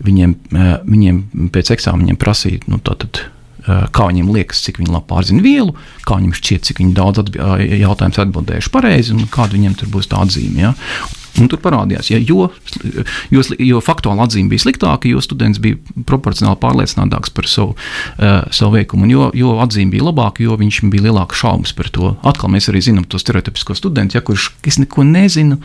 [0.06, 0.36] viņiem,
[0.84, 1.22] viņiem
[1.54, 3.22] pēc eksāmeniem prasīja, nu, tātad,
[3.66, 5.74] kā viņiem liekas, cik viņi labi pārzina vielu,
[6.06, 10.22] kā viņiem šķiet, cik daudz uh, jautājumus atbildējuši pareizi un kāda viņiem tur būs tā
[10.22, 10.68] atzīme.
[10.68, 10.74] Ja?
[11.42, 12.48] Un tur parādījās, ja, jo,
[13.34, 18.76] jo, jo faktuāla atzīme bija sliktāka, jo students bija proporcionāli pārliecinātāks par savu, uh, savu
[18.78, 19.06] veikumu.
[19.06, 22.14] Un jo, jo atzīme bija labāka, jo viņš bija lielāka šaubas par to.
[22.26, 25.58] Atkal mēs arī zinām to stereotipisko studentu, ja, kurš es neko nezinu,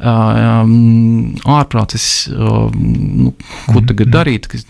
[0.00, 3.34] um, ārprāts, es, uh, nu,
[3.68, 4.66] ko tagad darīt, ka es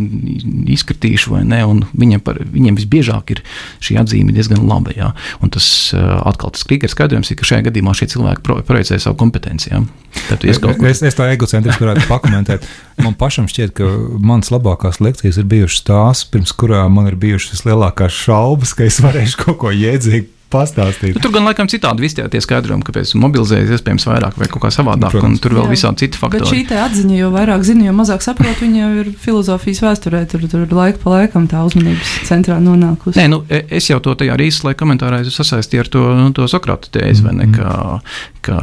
[0.78, 1.62] izkritīšu vai ne.
[1.66, 3.40] un Viņiem, par, viņiem visbiežāk ir
[3.84, 4.92] šī atzīme diezgan laba.
[4.96, 5.12] Ja.
[5.44, 5.66] Un tas
[5.96, 9.72] uh, atkal tas krīgers skaidrojums ir, ka šajā gadījumā šie cilvēki pro- projicē savu kompetenci.
[9.72, 9.82] Ja.
[10.28, 12.64] Tad tu Es, ies kaut kur- es, es tā egocentriski varētu pakomentēt.
[13.04, 13.84] Man pašam šķiet, ka
[14.18, 18.98] manas labākās lekcijas ir bijušas tās, pirms kurām man ir bijušas vislielākās šaubas, ka es
[19.04, 21.12] varēšu kaut ko iedzīgi pastāstīt.
[21.12, 24.62] Nu, tur gan laikam citādi viss tie tie skaidrojumi, kāpēc mobilizējas iespējams vairāk vai kaut
[24.62, 25.34] kā savādāk, Protams.
[25.36, 25.72] un tur vēl Jā.
[25.74, 26.78] visādi citi Bet šī faktori.
[26.86, 31.02] atziņa, jo vairāk zina, jo mazāk saprot, viņa jau ir filozofijas vēsturē, tur, tur laika
[31.04, 33.20] pa laikam tā uzmanības centrā nonākusi.
[33.20, 36.48] Nē, nu, e- es jau to tajā rīzes laika komentārā sasaistīju ar to, nu, to
[36.48, 38.00] Sokrata tēzi, vai ne, ka,
[38.40, 38.56] ka,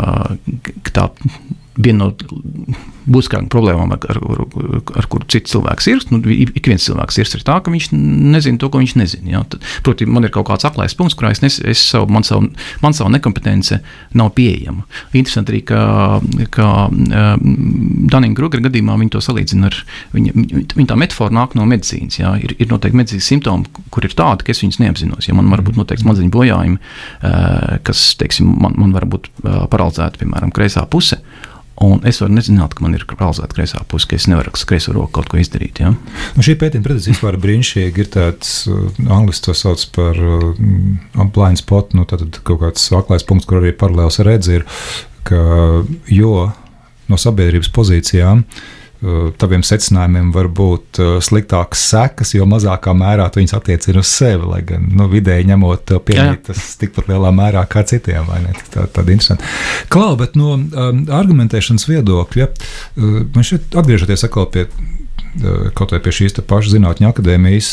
[0.81, 1.05] ka tā
[1.75, 6.03] viena no būtiskākajām problēmām, ar, ar, ar, ar kuru cits cilvēks ir.
[6.13, 9.31] Nu, ik viens cilvēks ir tā, ka viņš nezina to, ko viņš nezina.
[9.35, 9.43] Ja?
[9.49, 12.49] Tad, proti, man ir kaut kāds aklais punkts, kurā es, nes, es savu, man, savu,
[12.83, 13.81] man savu nekompetence
[14.17, 14.85] nav pieejama.
[15.13, 15.81] Interesanti arī, ka,
[16.55, 17.31] ka uh,
[18.11, 19.79] Danija Grugera gadījumā viņi to salīdzina ar
[20.15, 20.35] viņa,
[20.73, 22.19] viņa tā metāfora nāk no medicīnas.
[22.21, 22.35] Ja?
[22.41, 25.29] Ir, ir noteikti medicīnas simptomi, kur ir tādi, ka es viņus neapzinos.
[25.29, 29.65] Ja man var būt noteikti smadzeņu bojājumi, uh, kas teiksim, man, man var būt uh,
[29.71, 31.21] paralizēta, piemēram, kreisā puse.
[31.83, 34.93] Un es varu nezināt, ka man ir paralizēta kreisā puse, ka es nevaru ar kreiso
[34.95, 35.81] roku kaut ko izdarīt.
[35.83, 35.91] Ja?
[36.37, 38.05] Nu, šī pētījuma redzes vispār brīnišķīgi.
[38.05, 43.27] Ir tāds, uh, angļuiski to sauc par uh, blind spot, nu, tātad kaut kāds aklais
[43.27, 44.65] punkts, kur arī paralēls redzi ir,
[45.27, 45.41] ka
[46.07, 46.47] jo
[47.11, 48.65] no sabiedrības pozīcijām uh,
[49.39, 54.47] taviem secinājumiem var būt uh, sliktākas sekas, jo mazākā mērā tu viņus attiecini uz sevi.
[54.49, 58.29] Lai gan nu, vidēji ņemot, tev piemīt tas tikpat lielā mērā kā citiem.
[58.73, 59.45] Tā, tāda interesanta.
[59.93, 62.49] Klau, bet no um, argumentēšanas viedokļa,
[62.97, 64.67] man šeit atgriežoties atkal pie.
[65.75, 67.69] Kaut vai pie šīs pašas zinātņu akadēmijas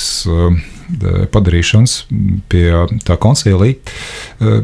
[1.33, 1.95] padarīšanas,
[2.53, 2.67] pie
[3.07, 3.79] tā koncilija.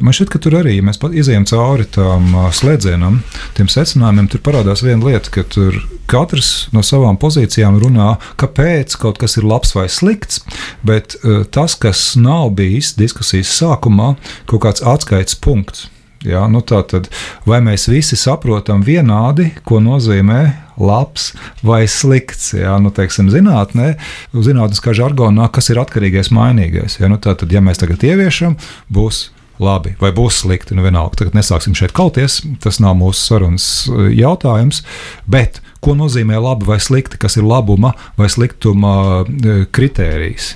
[0.02, 3.20] Man šķiet, ka tur arī, ja mēs izējām cauri uh, slēdzienam,
[3.56, 5.78] tiem secinājumiem, tur parādās viena lieta, ka tur
[6.10, 10.42] katrs no savām pozīcijām runā, kāpēc kaut kas ir labs vai slikts,
[10.86, 11.16] bet
[11.54, 14.14] tas, kas nav bijis diskusijas sākumā,
[14.50, 15.88] kaut kāds atskaites punkts.
[16.26, 17.06] Jā, nu tā tad,
[17.46, 20.40] vai mēs visi saprotam vienādi, ko nozīmē
[20.82, 21.30] labs
[21.62, 22.50] vai slikts?
[22.58, 23.92] Jā, nu, teiksim, zinātnē,
[24.34, 26.98] zinātniskā žargonā, kas ir atkarīgais, mainīgais.
[26.98, 28.58] Jā, nu tā tad, ja mēs tagad ieviešam,
[28.90, 29.28] būs
[29.62, 30.74] labi vai būs slikti.
[30.74, 34.82] Nu, vienalga, tagad nesāksim šeit kauties, tas nav mūsu sarunas eh, jautājums.
[35.30, 40.52] Bet ko nozīmē labi vai slikti, kas ir labuma vai sliktuma eh, kritērijs?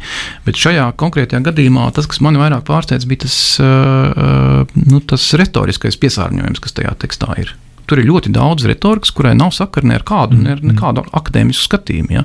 [0.47, 5.99] Bet šajā konkrētajā gadījumā tas, kas man vairāk pārsteidz, bija tas, uh, nu, tas retoriskais
[6.03, 7.55] piesārņojums, kas tajā tekstā ir.
[7.91, 11.67] Tur ir ļoti daudz retorikas, kurai nav sakara ne ar kādu, ne ar nekādu akadēmisku
[11.67, 12.15] skatījumu.
[12.15, 12.23] Ja?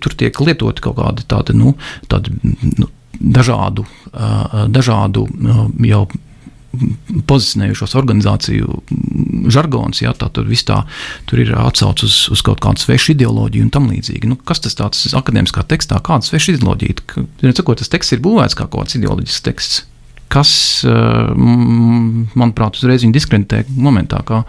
[0.00, 1.74] Tur tiek lietoti kaut kādi tādi, nu,
[2.10, 2.36] tādi
[2.78, 3.84] nu, dažādu,
[4.72, 5.26] dažādu
[5.90, 6.04] jau
[7.28, 8.80] pozicionējušos organizāciju
[9.54, 10.80] žargons, ja, tā, tur, tā,
[11.30, 14.30] tur ir atsauce uz, uz kaut kādu svešu ideoloģiju un tam līdzīgi.
[14.30, 17.00] Nu, kas tas tāds akadēmiskā tekstā, kāda sveša ideoloģija?
[17.10, 19.82] Ka, sakot, tas teksts ir būvēts kā kaut kāds ideoloģisks teksts.
[20.32, 20.50] Kas,
[21.36, 24.40] manuprāt, uzreiz viņa diskreditē momentā, kā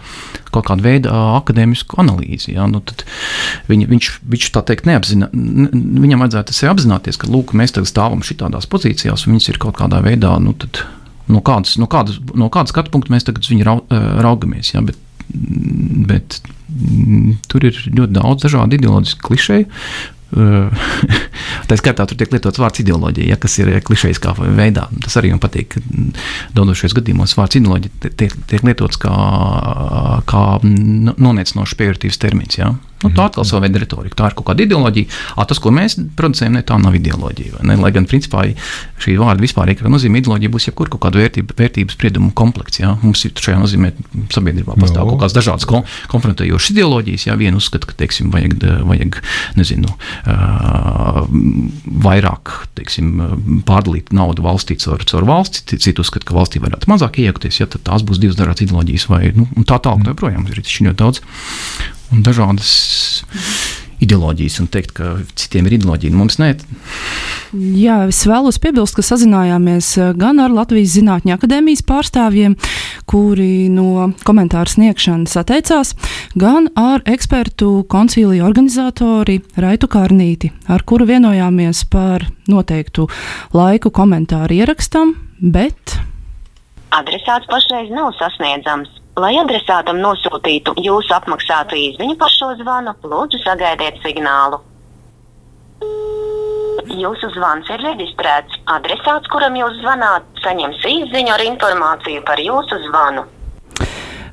[0.49, 2.55] kaut kāda veida akadēmisku analīzi.
[2.55, 2.65] Ja?
[2.71, 2.81] Nu,
[3.67, 8.25] viņa, viņš, viņš tā teikt, neapzina, viņam vajadzētu sevi apzināties, ka lūk, mēs tagad stāvam
[8.25, 10.33] šitādās pozīcijās, un viņas ir kaut kādā veidā.
[10.41, 10.81] Nu, tad,
[11.31, 13.77] no kādas, no kādas, no kādas skatu punkta mēs tagad viņu rau,
[14.25, 14.73] raugamies.
[14.75, 14.99] Ja, bet,
[16.09, 19.69] bet mm, tur ir ļoti daudz dažādu ideoloģisku klišeju.
[21.69, 24.87] Tā skaitā tur tiek lietots vārds ideoloģija, ja, kas ir klišejiskā veidā.
[25.05, 25.77] Tas arī man patīk,
[26.55, 29.15] daudzos gadījumos vārds ideoloģija tiek, tiek lietots kā,
[30.27, 32.59] kā noniecinošs pieejams termins.
[32.59, 32.73] Ja.
[33.03, 34.15] Nu, tā atkal sava veida retorika.
[34.17, 35.09] Tā ir kaut kāda ideoloģija.
[35.35, 37.61] A, tas, ko mēs producējam, ne, tā nav ideoloģija.
[37.67, 37.75] Ne?
[37.81, 38.45] Lai gan, principā,
[39.03, 42.79] šī vārda vispārīga nozīme ideoloģija būs jebkur kaut kāda vērtība, vērtības spriedumu komplekts.
[42.81, 42.93] Ja?
[43.03, 43.91] Mums ir šajā nozīmē
[44.33, 45.13] sabiedrībā pastāv no.
[45.13, 47.27] kaut kādas dažādas kon konfrontējošas ideoloģijas.
[47.27, 47.35] Ja?
[47.39, 48.55] Viena uzskata, ka, teiksim, vajag,
[48.87, 49.19] vajag
[49.59, 51.21] nezinu, uh,
[52.07, 53.11] vairāk, teiksim,
[53.67, 58.07] pārdalīt naudu valstī caur, caur valsts, citi uzskata, ka valstī varētu mazāk iejaukties, ja tās
[58.07, 60.05] būs divas dažādas ideoloģijas vai nu, tā tālāk.
[60.05, 60.15] Mm.
[60.15, 61.21] Joprojām ir ļoti daudz
[62.13, 62.75] un dažādas
[64.03, 66.51] ideoloģijas, un teikt, ka citiem ir ideoloģija, nu, mums nē.
[67.55, 72.57] Jā, es vēlos piebilst, ka sazinājāmies gan ar Latvijas Zinātņu akadēmijas pārstāvjiem,
[73.09, 75.93] kuri no komentāru sniegšanas atteicās,
[76.35, 83.07] gan ar ekspertu koncīliju organizatori Raitu Kārnīti, ar kuru vienojāmies par noteiktu
[83.55, 85.97] laiku komentāru ierakstam, bet
[86.95, 88.91] Adresāts pašreiz nav sasniedzams.
[89.15, 94.59] Lai adresātam nosūtītu jūsu apmaksātu izziņu par šo zvanu, lūdzu sagaidiet signālu.
[96.91, 98.59] Jūsu zvans ir reģistrēts.
[98.75, 103.23] Adresāts, kuram jūs zvanāt, saņems izziņu ar informāciju par jūsu zvanu.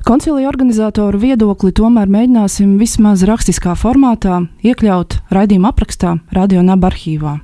[0.03, 7.37] Koncilija organizatoru viedokli tomēr mēģināsim vismaz rakstiskā formātā iekļaut raidījuma aprakstā, radionāba arhīvā.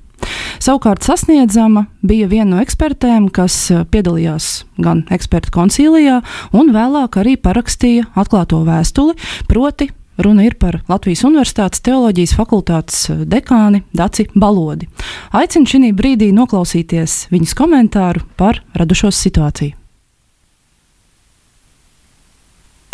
[0.60, 4.50] Savukārt sasniedzama bija viena no ekspertēm, kas eh, piedalījās
[4.84, 6.20] gan ekspertu koncīlijā,
[6.52, 9.16] un vēlāk arī parakstīja atklāto vēstuli,
[9.48, 14.90] proti Runa ir par Latvijas Universitātes teoloģijas fakultātes eh, dekāni Daci Balodi.
[15.32, 19.79] Aicinu šī brīdī noklausīties viņas komentāru par radušos situāciju.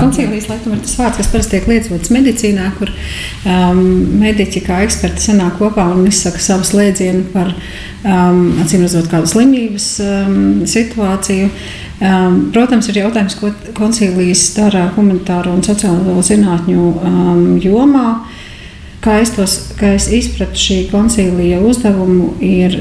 [0.05, 2.91] Koncilijas laikam ir tas vārds, kas parasti tiek lietots medicīnā, kur
[3.49, 3.81] um,
[4.21, 7.51] mediķi kā eksperti sanāk kopā un izsaka savu slēdzienu par,
[8.03, 10.39] um, acīm redzot, kādu slimības um,
[10.69, 11.49] situāciju.
[11.95, 18.09] Um, protams, ir jautājums, ko koncilijas dara humanitāro un sociālo zinātņu um, jomā.
[19.03, 22.73] Kā es, tos, kā es izpratu šī koncīlija uzdevumu, ir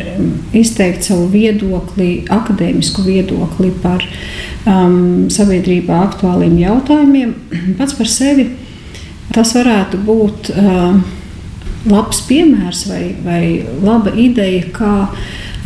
[0.56, 4.04] izteikt savu viedokli, akadēmisku viedokli par
[4.64, 7.34] um, sabiedrībā aktuāliem jautājumiem.
[7.78, 8.48] Pats par sevi
[9.34, 10.96] tas varētu būt uh,
[11.90, 13.42] labs piemērs vai, vai
[13.84, 14.94] laba ideja, kā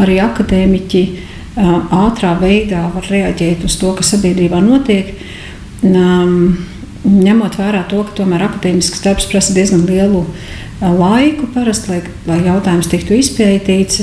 [0.03, 5.15] arī akadēmiķi uh, ātrā veidā var reaģēt uz to, kas sabiedrībā notiek.
[5.87, 6.59] Um,
[7.07, 10.25] ņemot vērā to, ka tomēr akadēmisks darbs prasa diezgan lielu
[10.81, 14.03] laiku, parasti, lai, lai jautājums tiktu izpētīts.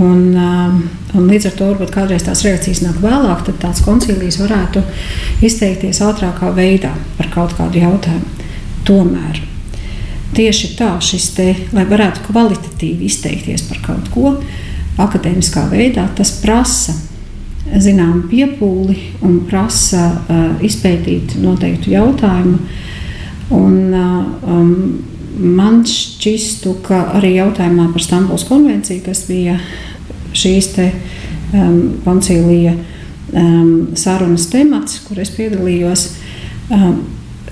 [0.00, 0.32] Un,
[1.12, 4.80] un līdz ar to varbūt kādreiz tās reakcijas nāk vēlāk, tad tāds koncilijas varētu
[5.44, 8.48] izteikties ātrākā veidā par kaut kādu jautājumu.
[8.88, 9.42] Tomēr
[10.32, 10.94] tieši tā,
[11.36, 14.36] te, lai varētu kvalitatīvi izteikties par kaut ko,
[15.02, 16.96] akadēmiskā veidā, tas prasa
[17.80, 22.58] zināmu piepūli un prasa uh, izpētīt noteiktu jautājumu.
[23.52, 24.74] Un, uh, um,
[25.36, 29.56] man šķistu, ka arī jautājumā par Stambulas konvenciju, kas bija
[30.36, 30.90] šīs te,
[31.56, 36.06] um, koncīlija um, sarunas temats, kur es piedalījos,
[36.72, 37.02] um,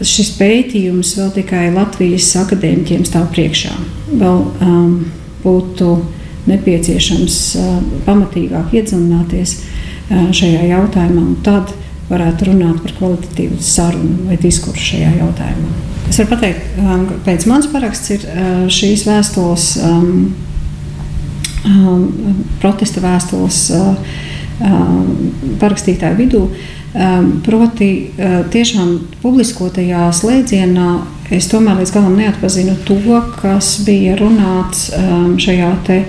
[0.01, 3.73] šis pētījums vēl tikai Latvijas akadēmiķiem stāv priekšā.
[4.21, 4.95] Vēl um,
[5.45, 5.97] būtu
[6.49, 9.59] nepieciešams uh, pamatīgāk iedziļināties
[10.11, 11.73] šajā jautājumā, un tad
[12.11, 15.75] varētu runāt par kvalitatīvu sarunu vai diskursu šajā jautājumā.
[16.11, 18.25] Es varu pateikt, ka pēc manas paraksts ir
[18.75, 20.09] šīs vēstules, um,
[21.71, 24.03] um, protesta vēstules um,
[25.63, 26.45] parakstītāju vidū.
[27.47, 27.89] Proti,
[28.51, 30.89] tiešām publiskotajā slēdzienā
[31.31, 32.99] es tomēr līdz galam neatpazinu to,
[33.39, 34.89] kas bija runāts
[35.39, 36.01] šajā te,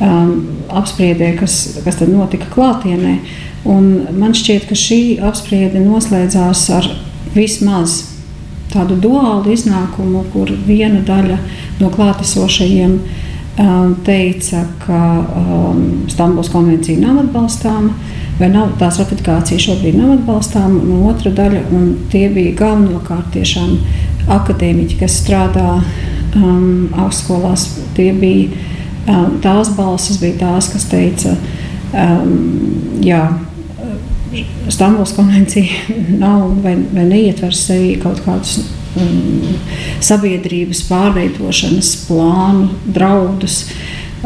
[0.00, 0.32] um,
[0.68, 3.18] apspriedē, kas, kas tad notika klātienē.
[3.66, 6.90] Un man šķiet, ka šī apspriede noslēdzās ar
[7.34, 8.02] vismaz
[8.72, 11.38] tādu duālu iznākumu, kur viena daļa
[11.80, 15.82] no klātesošajiem um, teica, ka um,
[16.12, 17.94] Stambuls konvencija nav atbalstāma,
[18.40, 23.76] vai nav, tās ratifikācija šobrīd nav atbalstāma, un otra daļa, un tie bija galvenokārt tiešām
[24.36, 25.76] akadēmiķi, kas strādā
[26.36, 28.74] um, augstskolās, tie bija
[29.42, 31.36] tās balsis bija tās, kas teica,
[31.92, 32.32] um,
[33.04, 33.22] jā,
[34.68, 38.58] Stambuls konvencija nav vai, vai neietver sevi kaut kādus
[38.98, 39.54] um,
[40.02, 43.64] sabiedrības pārveidošanas plānu, draudus.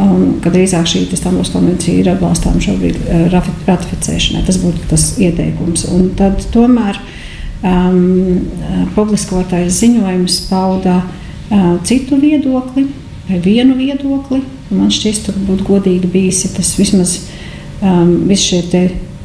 [0.01, 3.27] Un, kad drīzāk šī Stambuls konvencija ir atbalstāma šobrīd uh,
[3.67, 5.85] ratificēšanai, tas būtu tas ieteikums.
[5.93, 7.01] Un tad tomēr
[7.61, 8.47] um,
[8.95, 12.87] publiskotais ziņojums pauda uh, citu viedokli
[13.29, 17.17] vai vienu viedokli, Man šķiet, ka būtu godīgi bijis, ja tas vismaz
[17.83, 18.83] um, visi šie te,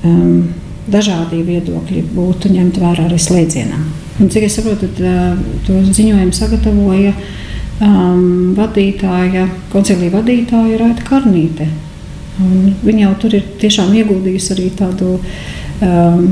[0.07, 0.47] um,
[0.89, 3.77] dažādie viedokļi būtu ņemti vērā arī slēdzienā.
[4.15, 11.69] Un, cik es saprotu, tad, uh, to ziņojumu sagatavoja um, vadītāja, koncilija vadītāja Raita Karnīte.
[12.41, 16.25] Un viņa jau tur ir tiešām ieguldījusi arī tādu um,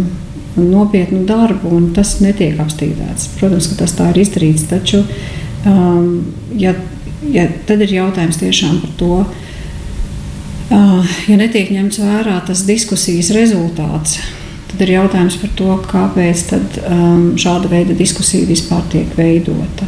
[0.58, 3.30] nopietnu darbu, un tas netiek apstrīdēts.
[3.38, 5.04] Protams, ka tas tā ir izdarīts, taču,
[5.70, 6.74] um, ja
[7.32, 14.20] ja, tad ir jautājums tiešām par to, uh, ja netiek ņemts vērā tas diskusijas rezultāts.
[14.74, 19.86] Tad ir jautājums par to, kāpēc tad, um, šāda veida diskusija vispār tiek veidota.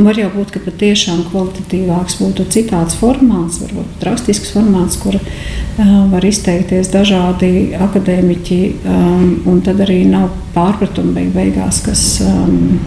[0.00, 6.24] Var jau būt, ka patiešām kvalitatīvāks būtu citāds formāts, varbūt rakstisks formāts, kur uh, var
[6.24, 12.80] izteikties dažādi akadēmiķi, um, un tad arī nav pārpratumu beig beigās, kas um,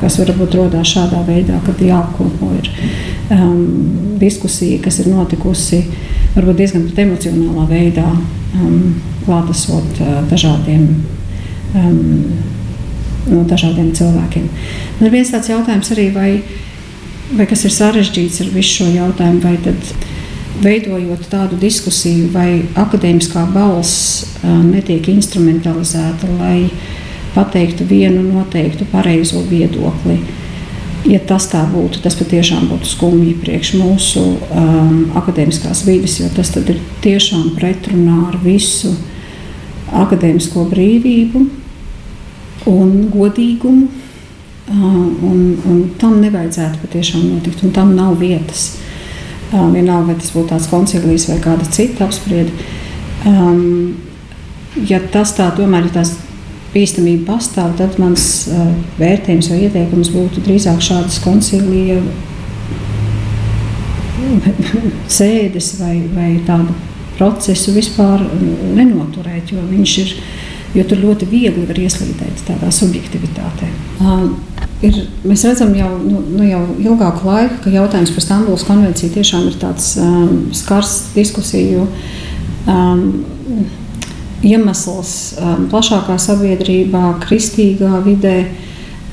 [0.00, 2.70] kas varbūt radās šādā veidā, kad jāapkopo ir
[3.34, 5.82] um, diskusija, kas ir notikusi
[6.36, 8.08] varbūt diezgan emocionālā veidā,
[8.58, 10.88] um, klātesot uh, dažādiem.
[11.76, 12.44] Um,
[13.26, 14.44] no dažādiem cilvēkiem.
[15.00, 16.28] Un ir viens tāds jautājums arī, vai,
[17.34, 19.88] vai kas ir sarežģīts ar visu šo jautājumu, vai tad
[20.62, 26.94] veidojot tādu diskusiju, vai akadēmiskā balss uh, netiek instrumentalizēta, lai uh,
[27.36, 30.18] pateiktu vienu noteiktu pareizo viedokli.
[31.06, 36.50] Ja tas tā būtu, tas patiešām būtu skumji priekš mūsu um, akadēmiskās vidas, jo tas
[36.58, 38.90] ir tiešām pretrunā ar visu
[39.94, 41.44] akadēmisko brīvību
[42.72, 43.86] un godīgumu.
[44.66, 48.72] Uh, un, un tam nevajadzētu patiešām notikt, un tam nav vietas.
[49.52, 52.50] Uh, vienalga, vai tas būtu tāds koncilijas vai kāda cita apspriede.
[53.22, 53.94] Um,
[54.90, 56.16] ja tas tā tomēr ir tās
[56.76, 58.68] bīstamība pastāv, tad mans uh,
[59.00, 62.00] vērtējums vai ieteikums būtu drīzāk šādas koncilija
[65.18, 66.74] sēdes vai, vai tādu
[67.16, 68.24] procesu vispār
[68.76, 70.12] nenoturēt, jo viņš ir,
[70.76, 73.70] jo tur ļoti viegli var ieslīdēt tādā subjektivitātē.
[73.96, 74.26] Uh,
[74.84, 79.48] ir, mēs redzam jau, nu, nu jau ilgāku laiku, ka jautājums par Stambulas konvenciju tiešām
[79.50, 81.86] ir tāds um, skars diskusiju
[82.68, 83.08] um,
[84.44, 88.38] iemesls um, plašākā sabiedrībā, kristīgā vidē.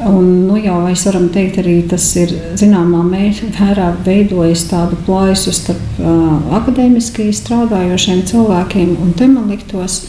[0.04, 6.02] Un, nu, jau mēs varam teikt, arī tas ir zināmā mērā veidojis tādu plaisu starp
[6.02, 8.98] uh, akadēmiski strādājošiem cilvēkiem.
[9.00, 10.02] Un te man liktos,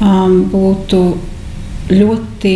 [0.00, 1.02] um, būtu
[1.92, 2.54] ļoti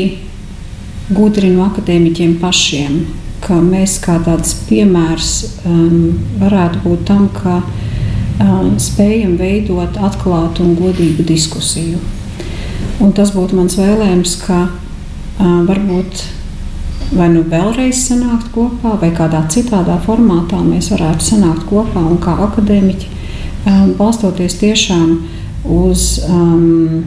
[1.12, 3.02] gudri no akadēmiķiem pašiem,
[3.44, 5.34] ka mēs kā tāds piemērs
[5.66, 7.86] um, varētu būt tam, ka um,
[8.82, 12.00] spējam veidot atklātu un godīgu diskusiju.
[13.00, 16.24] Un tas būtu mans vēlējums, ka uh, varbūt
[17.14, 22.34] vai nu vēlreiz sanākt kopā, vai kādā citādā formātā mēs varētu sanākt kopā un kā
[22.48, 23.10] akadēmiķi,
[23.66, 25.12] um, balstoties tiešām
[25.76, 27.04] uz um,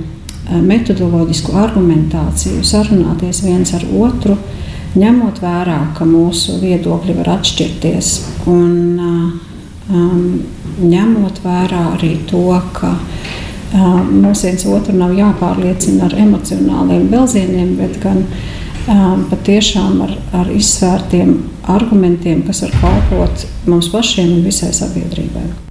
[0.49, 4.37] metodoloģisku argumentāciju, sarunāties viens ar otru,
[4.97, 8.13] ņemot vērā, ka mūsu viedokļi var atšķirties.
[8.49, 8.71] Un,
[9.89, 10.41] um,
[10.79, 12.93] ņemot vērā arī to, ka
[13.73, 20.51] um, mums viens otru nav jāpārliecina ar emocionāliem belzieniem, bet gan um, patiešām ar, ar
[20.55, 21.35] izsvērtiem
[21.69, 25.68] argumentiem, kas var kalpot mums pašiem un visai sabiedrībai.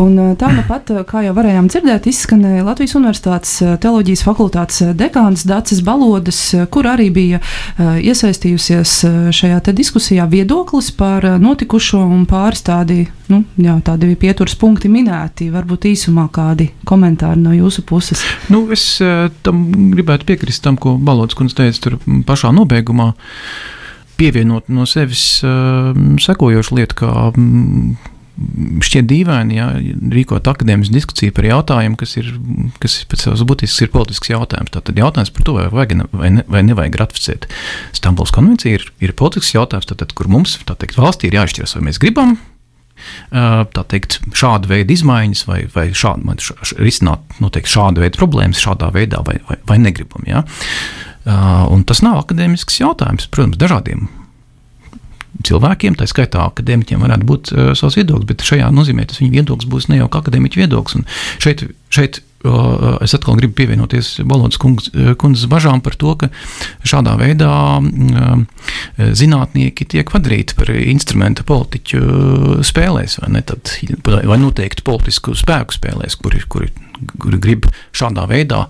[0.00, 4.24] Un uh, tā nu pat, uh, kā jau varējām dzirdēt, izskanēja Latvijas Universitātes uh, teoloģijas
[4.24, 6.38] fakultātes dekāns Dācis Balodas,
[6.72, 7.40] kur arī bija
[7.78, 8.92] iesaistījusies
[9.34, 15.50] šajā diskusijā viedoklis par notikušo un pāris tādi, nu, jā, tādi pieturas punkti minēti.
[15.52, 18.24] Varbūt īsumā kādi komentāri no jūsu puses.
[18.52, 18.86] Nu, es
[19.46, 19.64] tam
[19.94, 23.12] gribētu piekrist tam, ko Balodas kundze teica tur pašā nobeigumā.
[24.14, 25.90] Pievienot no sevis uh,
[26.22, 27.96] sekojošu lietu, kā um,
[28.34, 29.66] šķiet dīvaini, ja
[30.14, 32.32] rīkot akadēmisku diskusiju par jautājumu, kas ir,
[32.82, 34.72] kas pēc savas būtības ir politisks jautājums.
[34.74, 37.46] Tātad jautājums par to, vai, vajag, vai, ne, vai nevajag ratificēt
[37.94, 42.02] Stambulas konvenciju, ir, ir politisks jautājums, tātad, kur mums, teikt, valstī ir jāizšķiras, vai mēs
[42.02, 42.34] gribam.
[43.30, 48.62] Tā teikt, šāda veida izmaiņas, vai, vai šādi, š, š, risināt noteikti šāda veida problēmas,
[48.62, 50.26] šādā veidā, vai, vai, vai negribam.
[50.30, 50.44] Ja?
[51.70, 54.08] Un tas nav akadēmisks jautājums, protams, dažādiem
[55.44, 59.70] cilvēkiem, tā skaitā akadēmiķiem, varētu būt uh, savs viedoklis, bet šajā nozīmē tas viņa viedoklis
[59.70, 61.00] būs ne jau kā akadēmiķa viedoklis.
[61.00, 61.08] Un
[61.42, 61.64] šeit,
[61.94, 66.30] šeit uh, es atkal gribu pievienoties Balodas kundzes bažām par to, ka
[66.86, 68.70] šādā veidā uh,
[69.18, 73.74] zinātnieki tiek padarīti par instrumentu politiķu spēlēs, vai, ne, tad,
[74.06, 76.72] vai noteikti politisku spēku spēlēs, kuri, kuri
[77.20, 77.66] kuri grib
[77.96, 78.64] šādā veidā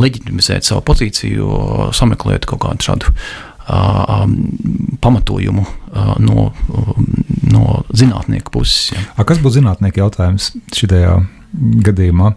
[0.00, 1.50] leģitimizēt savu pozīciju,
[1.96, 3.12] sameklēt kaut kādu šādu
[5.02, 5.64] pamatojumu
[6.22, 6.50] no,
[7.50, 8.92] no zinātnieku puses.
[8.94, 9.02] Ja.
[9.16, 11.18] A, kas būtu zinātnieku jautājums šajā
[11.86, 12.36] gadījumā?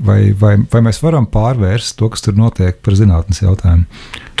[0.00, 3.84] Vai, vai, vai mēs varam pārvērst to, kas tur notiek, par zinātnīs jautājumu?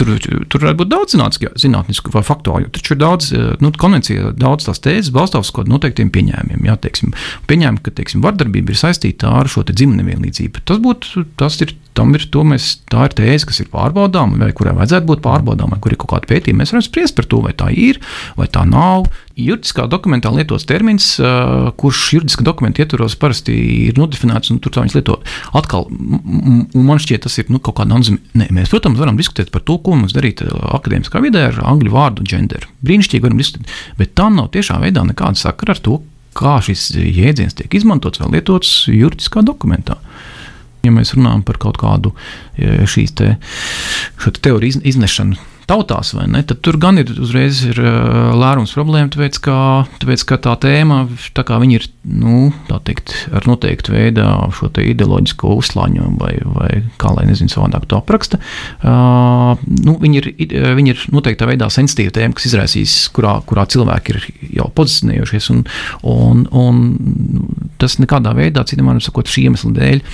[0.00, 0.14] Tur,
[0.48, 2.70] tur varētu būt daudz zinātnisku vai faktuālu.
[2.72, 3.28] Taču ir daudz,
[3.60, 6.64] nu, konvencija, daudz tās tēzes balstās uz kaut noteiktiem pieņēmumiem.
[6.64, 7.12] Jā, teiksim,
[7.50, 10.64] pieņēmumi, ka teiksim, vardarbība ir saistīta ar šo dzimumu nevienlīdzību.
[10.64, 15.06] Tas būtu, tas ir ir, mēs, tā ir tēze, kas ir pārbaudāma, vai kurai vajadzētu
[15.08, 16.62] būt pārbaudāmai, kur ir kaut kāda pētījuma.
[16.62, 18.00] Mēs varam spriest par to, vai tā ir,
[18.38, 19.08] vai tā nav.
[19.40, 23.54] Juridiskā dokumentā lietots termins, uh, kurš juridiskā dokumenta ietvaros parasti
[23.88, 25.16] ir nodefinēts, un tur tā viņš lieto.
[25.56, 28.00] Atkal, man šķiet, tas ir nu, kaut kāda.
[28.00, 32.26] Nē, mēs, protams, varam diskutēt par to, ko mums darīt akadēmiskā vidē ar angļu vārdu
[32.28, 32.68] gender.
[32.84, 36.00] Brīnišķīgi varam diskutēt, bet tam nav tiešā veidā nekāda sakara ar to,
[36.36, 39.98] kā šis jēdziens tiek izmantots vai lietots juridiskā dokumentā.
[40.86, 42.14] Ja mēs runājam par kaut kādu
[42.58, 43.34] šīs te,
[44.24, 45.36] te teoriju iznešanu
[45.70, 47.78] tautās, ne, tad tur gan ir uzreiz ir
[48.38, 49.56] lērums problēma, tāpēc ka,
[50.02, 51.02] tāpēc, ka tā tēma
[51.36, 51.44] tā
[51.78, 51.86] ir
[52.20, 52.50] nu,
[52.86, 54.24] teikt, ar noteiktu veidu
[54.56, 56.70] šo ideoloģisko uzslāņojumu, vai, vai
[57.00, 58.40] kā lai nezinu, savādāk to apraksta.
[58.80, 60.30] Uh, nu, viņi, ir,
[60.78, 64.28] viņi ir noteiktā veidā sensitīva tēma, kas izraisīs, kurā, kurā cilvēki ir
[64.60, 65.64] jau pozicionējušies, un,
[66.10, 66.84] un, un
[67.80, 70.06] tas nekādā veidā, vārdiem sakot, šī iemesla dēļ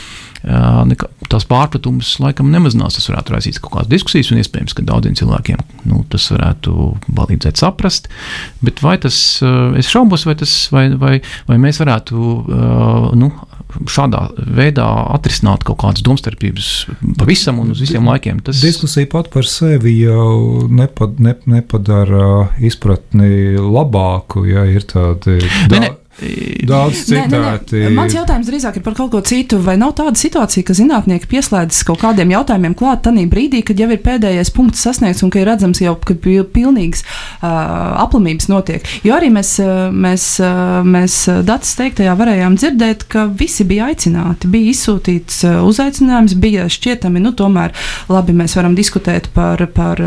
[0.47, 2.99] tās pārpratumus laikam nemazinās.
[2.99, 7.59] Tas varētu raisīt kaut kādas diskusijas, un iespējams, ka daudziem cilvēkiem nu, tas varētu palīdzēt
[7.63, 8.09] saprast.
[8.65, 9.19] Bet vai tas,
[9.79, 11.19] es šaubos, vai, tas, vai, vai,
[11.51, 12.31] vai mēs varētu
[13.19, 13.33] nu,
[13.91, 14.23] šādā
[14.57, 14.87] veidā
[15.17, 16.71] atrisināt kaut kādas domstarpības
[17.19, 18.41] pavisam un uz visiem laikiem.
[18.47, 18.63] Tas...
[18.63, 25.41] Diskusija pat par sevi jau nepad, ne, nepadara izpratni labāku, ja ir tādi.
[25.73, 25.95] Ne, ne.
[26.67, 27.27] Daudz nē.
[27.97, 29.59] Mans jautājums drīzāk ir par kaut ko citu.
[29.63, 33.89] Vai nav tāda situācija, ka zinātnieki pieslēdzas kaut kādiem jautājumiem klāt tajā brīdī, kad jau
[33.93, 37.49] ir pēdējais punkts sasniegts un ka ir redzams jau, ka pil- pilnīgs uh,
[38.05, 38.87] aplamības notiek?
[39.05, 39.57] Jo arī mēs,
[39.93, 40.27] mēs,
[40.87, 44.49] mēs datus teiktajā varējām dzirdēt, ka visi bija aicināti.
[44.53, 47.75] Bija izsūtīts uzaicinājums, bija šķietami, nu tomēr
[48.13, 50.01] labi, mēs varam diskutēt par, par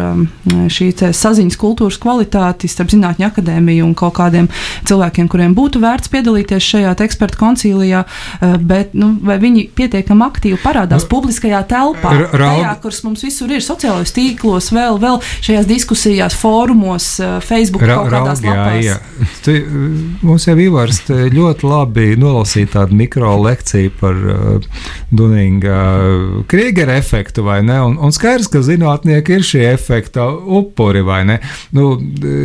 [0.49, 4.47] šī saziņas kultūras kvalitāti starp Zinātņu akadēmiju un kaut kādiem
[4.89, 10.59] cilvēkiem, kuriem būtu vērts piedalīties šajā ekspertu koncīlijā, eh, bet nu, vai viņi pietiekami aktīvi
[10.63, 17.19] parādās publiskajā telpā, tajā, kuras mums visur ir sociālajos tīklos, vēl, vēl šajās diskusijās, fórumos,
[17.19, 18.85] eh, Facebook, kaut kādās Raugā, lapās.
[18.85, 18.97] jā.
[19.43, 19.57] Tu,
[20.21, 24.67] mums jau Ivars ļoti labi nolasīja tādu mikro lekciju par uh,
[25.11, 27.79] Dunīga uh, Kriegera efektu, vai ne?
[27.81, 31.39] Un, un skaidrs, ka zinātnieki ir šie efekta upuri, vai ne?
[31.75, 31.91] Nu,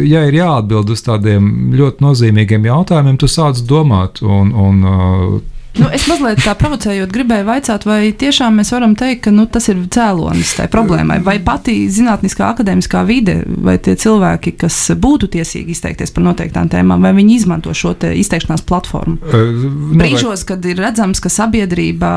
[0.07, 5.41] ja ir jāatbild uz tādiem ļoti nozīmīgiem jautājumiem, tu sāc domāt un, un uh,
[5.75, 9.67] Nu, es mazliet tā provocējot, gribēju jautāt, vai tiešām mēs varam teikt, ka nu, tas
[9.73, 11.19] ir cēlonis tai problēmai.
[11.25, 17.03] Vai pati zinātniskā akadēmiskā vide, vai tie cilvēki, kas būtu tiesīgi izteikties par noteiktām tēmām,
[17.03, 19.19] vai viņi izmanto šo te izteikšanās platformu?
[19.25, 22.13] nu, Brīžos, kad ir redzams, ka sabiedrība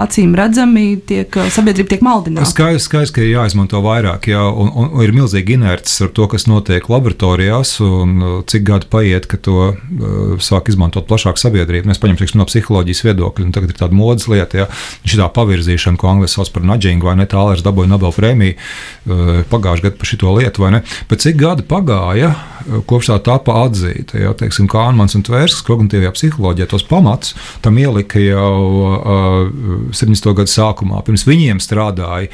[0.00, 2.48] acīm redzami tiek, sabiedrība tiek maldināta.
[2.50, 6.28] Skaidrs, skaidrs, ka ir jāizmanto vairāk, jā, un, un, un ir milzīgi inerts ar to,
[6.32, 11.90] kas notiek laboratorijās, un uh, cik gadi paiet, ka to uh, sāk izmantot plašāk sabiedrība.
[11.90, 12.48] Mēs paņemsim teiksim, no
[12.94, 14.66] psiholoģijas viedokļa, un tagad ir tāda modes lieta, ja
[15.04, 19.42] šī tā pavirzīšana, ko angļuiski sauc par nudžingu, vai ne, tālērs dabūja Nobel prēmiju uh,
[19.50, 20.82] pagājušajā gadā par šo lietu, vai ne.
[21.10, 26.14] Bet cik gadi pagāja, uh, kopš tā tapa atzīta, ja, teiksim, Kānmans un Tvērs, kognitīvajā
[26.14, 27.34] psiholoģijā tos pamatus
[27.64, 28.54] tam ielika jau
[28.94, 30.30] uh, 70.
[30.38, 31.02] gadu sākumā.
[31.06, 32.30] Pirms viņiem strādāja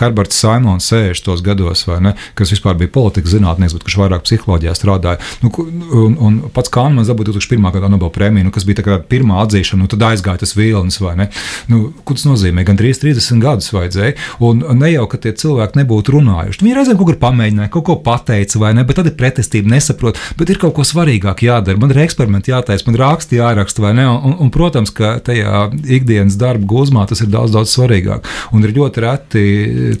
[0.00, 1.42] Herberts Simons 60.
[1.46, 5.22] gados, ne, kas vispār bija politikas zinātnieks, bet kurš vairāk psiholoģijā strādāja.
[5.44, 7.70] Nu, un, un pats Kānmans dabūja 2001.
[7.78, 11.28] gadā Nobel prēmiju, nu, kas bija pirmā atzīšana, nu, tad aizgāja tas vilnis, vai ne?
[11.70, 12.64] Nu, ko tas nozīmē?
[12.66, 16.62] Gan 30 gadus vajadzēja, un ne jau, ka tie cilvēki nebūtu runājuši.
[16.62, 20.18] Viņi reizēm kaut kur pamēģināja, kaut ko pateica, vai ne, bet tad ir pretestība, nesaprot,
[20.38, 21.80] bet ir kaut ko svarīgāk jādara.
[21.80, 24.06] Man ir eksperimenti jātaisa, man raksti jāraksta, vai ne?
[24.08, 25.68] Un, un, protams, ka tajā
[25.98, 28.26] ikdienas darba gūzmā tas ir daudz, daudz svarīgāk.
[28.54, 29.46] Un ir ļoti reti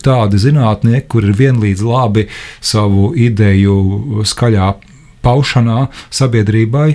[0.04, 2.28] tādi zinātnieki, kur ir vienlīdz labi
[2.64, 4.72] savu ideju skaļā
[5.28, 6.88] paušanā sabiedrībai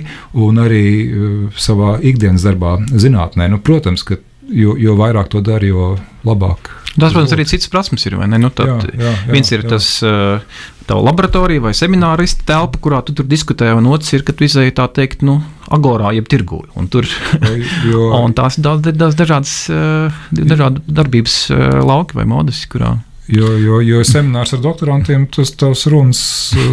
[0.44, 3.48] un arī uh, savā ikdienas darbā, zinātnē.
[3.54, 4.18] Nu, protams, ka
[4.50, 5.94] jo, jo vairāk to dara, jo
[6.26, 6.72] labāk.
[6.94, 8.16] Tas, protams, arī citas prasmes ir.
[8.38, 9.72] Nu, tad, Jā, jā, jā, viens ir jā.
[9.74, 14.34] tas uh, tava laboratorija vai semināristu telpa, kurā tu tur diskutē, un otrs ir, ka
[14.36, 15.40] tu izēji tā teikt, nu,
[15.74, 16.62] agorā, jeb tirgu.
[16.78, 17.08] Un tur
[17.88, 21.40] Jo, un tās ir dažādas, uh, dažādu darbības
[21.82, 22.94] lauki vai modes, kurā.
[23.28, 26.20] Jo, jo, jo seminārs ar doktorantiem, tas tavs runas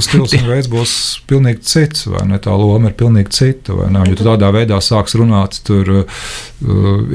[0.03, 0.93] stils un veids būs
[1.29, 2.39] pilnīgi cits, vai ne?
[2.43, 4.03] Tā loma ir pilnīgi cita, vai ne?
[4.09, 6.23] Ja tu tādā veidā sāks runāt tur uh,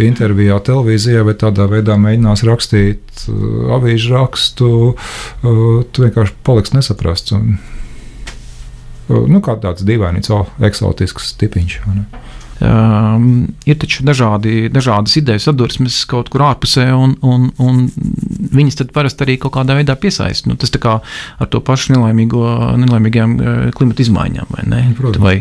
[0.02, 7.36] intervijā televīzijā, vai tādā veidā mēģinās rakstīt uh, avīžu rakstu, uh, tu vienkārši paliks nesaprasts.
[7.36, 7.58] Un,
[9.10, 10.32] uh, nu, kā tāds dīvainīgs,
[10.70, 11.82] eksotisks tipiņš.
[11.84, 12.24] vai ne?
[12.56, 17.82] Um, ir taču dažādi, dažādas idejas sadursmes kaut kur ārpusē, un, un, un
[18.36, 20.50] viņas tad parasti arī kaut kādā veidā piesaista.
[20.50, 24.50] Nu, tas tā kā ar to pašu nelaimīgajām eh, klimata izmaiņām.
[24.56, 24.82] Vai, ne?
[24.98, 25.22] Protams.
[25.22, 25.34] vai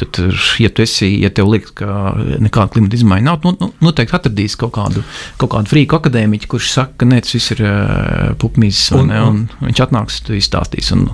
[0.00, 3.70] tad, tur, ja tu esi, ja tev liekas, ka nekāda klimata izmaiņa nav, nu, nu,
[3.88, 5.04] noteikti atradīs kaut kādu,
[5.40, 9.14] kaut kādu frīku akadēmiķu, kurš saka, ka nē, tas viss ir uh, pupmīzes, un, Un-
[9.28, 10.90] un, un viņš atnāks, tu izstāstīs.
[10.94, 11.06] Un,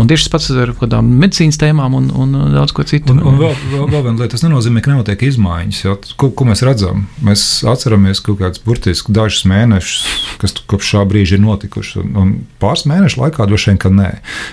[0.00, 3.12] un tieši tas pats ar kādām medicīnas tēmām un, un daudz ko citu.
[3.14, 5.80] Un, un vēl, vēl, vēl viena lieta, tas nenozīmē, ka nenotiek izmaiņas.
[5.84, 7.04] Jo, ko, ko mēs redzam?
[7.24, 9.98] Mēs atceramies kaut kādus burtiski dažus mēnešus,
[10.42, 12.02] kas kopš šā brīža ir notikuši.
[12.02, 14.10] Un, un pāris mēnešu laikā droši vien, ka nē.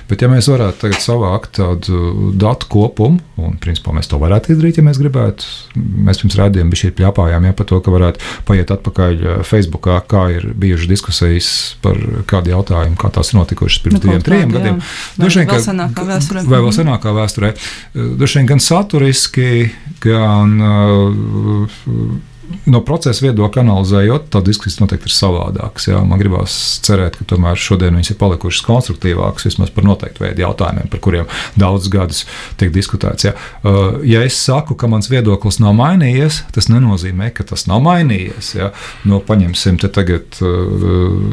[0.09, 4.79] Bet, ja mēs varētu tagad savākt tādu datu kopumu, un principā mēs to varētu izdarīt,
[4.79, 5.47] ja mēs gribētu,
[6.07, 9.99] mēs pirms rādījuma bija šī pļāpājām ja, par to, ka varētu paiet atpakaļ eh, Facebookā,
[10.11, 11.51] kā ir bijušas diskusijas
[11.83, 11.99] par
[12.29, 14.81] kādu jautājumu, kā tās ir notikušas pirms Nu, diviem, trim gadiem.
[15.17, 16.45] Droši vien, ka- senākā vēsturē.
[16.47, 17.53] Vai vēl senākā vēsturē.
[17.55, 21.71] Eh, Droši vien gan saturiski, gan uh,
[22.71, 25.89] no procesa viedokļa analizējot, tad diskusijas noteikti ir savādākas.
[25.91, 26.01] Jā.
[26.07, 30.91] Man gribās cerēt, ka tomēr šodien viņas ir palikušas konstruktīvākas vismaz par noteiktu veidu jautājumiem,
[30.91, 31.29] par kuriem
[31.59, 32.25] daudzus gadus
[32.61, 33.29] tiek diskutēts.
[33.29, 33.35] Jā.
[33.63, 38.53] Uh, Ja es saku, ka mans viedoklis nav mainījies, tas nenozīmē, ka tas nav mainījies.
[38.57, 38.71] Jā.
[39.07, 41.31] No, paņemsim, te tagad uh,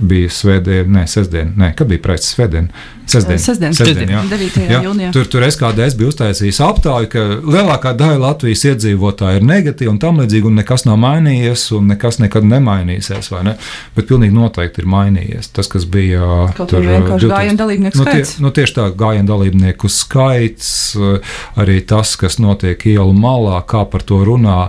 [0.00, 2.86] bija svētdiena, ne, sestdiena, ne, kad bija preces svētdiena.
[3.08, 3.72] Sestdien, Sestdien.
[3.72, 4.20] Sestdien, jā.
[4.28, 4.56] 9.
[4.68, 5.12] Jā, jūnijā.
[5.16, 10.20] Tur, tur SKDS bija uztaisījis aptauju, ka lielākā daļa Latvijas iedzīvotāju ir negatīva un tam
[10.20, 10.50] līdzīgi.
[10.50, 13.30] Un nekas nav mainījies, un nekas nekad nemainīsies.
[13.46, 13.56] Ne?
[13.96, 15.50] Bet pilnīgi noteikti ir mainījies.
[15.56, 18.36] Tas, kas bija Kaut vai vienkārši gājienu dalībnieku nu, tie, skaits.
[18.44, 24.06] nu, tieši tā, gājienu dalībnieku skaits, eh, arī tas, kas notiek ielu malā, kā par
[24.06, 24.68] to runā.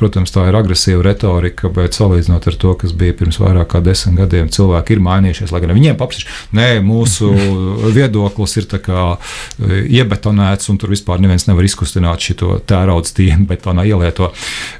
[0.00, 4.16] Protams, tā ir agresīva retorika, bet salīdzinot ar to, kas bija pirms vairāk kā desmit
[4.22, 5.52] gadiem, cilvēki ir mainījušies.
[5.52, 7.30] Lai gan viņiem paprasīšu, nē, mūsu
[7.98, 14.30] viedoklis ir e, iebetonēts, un tur vispār neviens nevar izkustināt šo tērauda stienu betonā ielieto.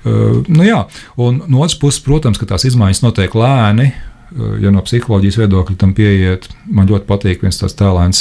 [0.04, 0.84] Uh, nu jā,
[1.20, 3.90] un no otras puses, protams, ka tās izmaiņas notiek lēni.
[3.90, 4.06] Uh,
[4.62, 8.20] Ja no psiholoģijas viedokļa tam pieiet, man ļoti patīk viens tāds tēlēns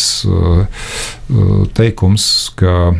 [1.77, 2.25] teikums,
[2.57, 2.95] ka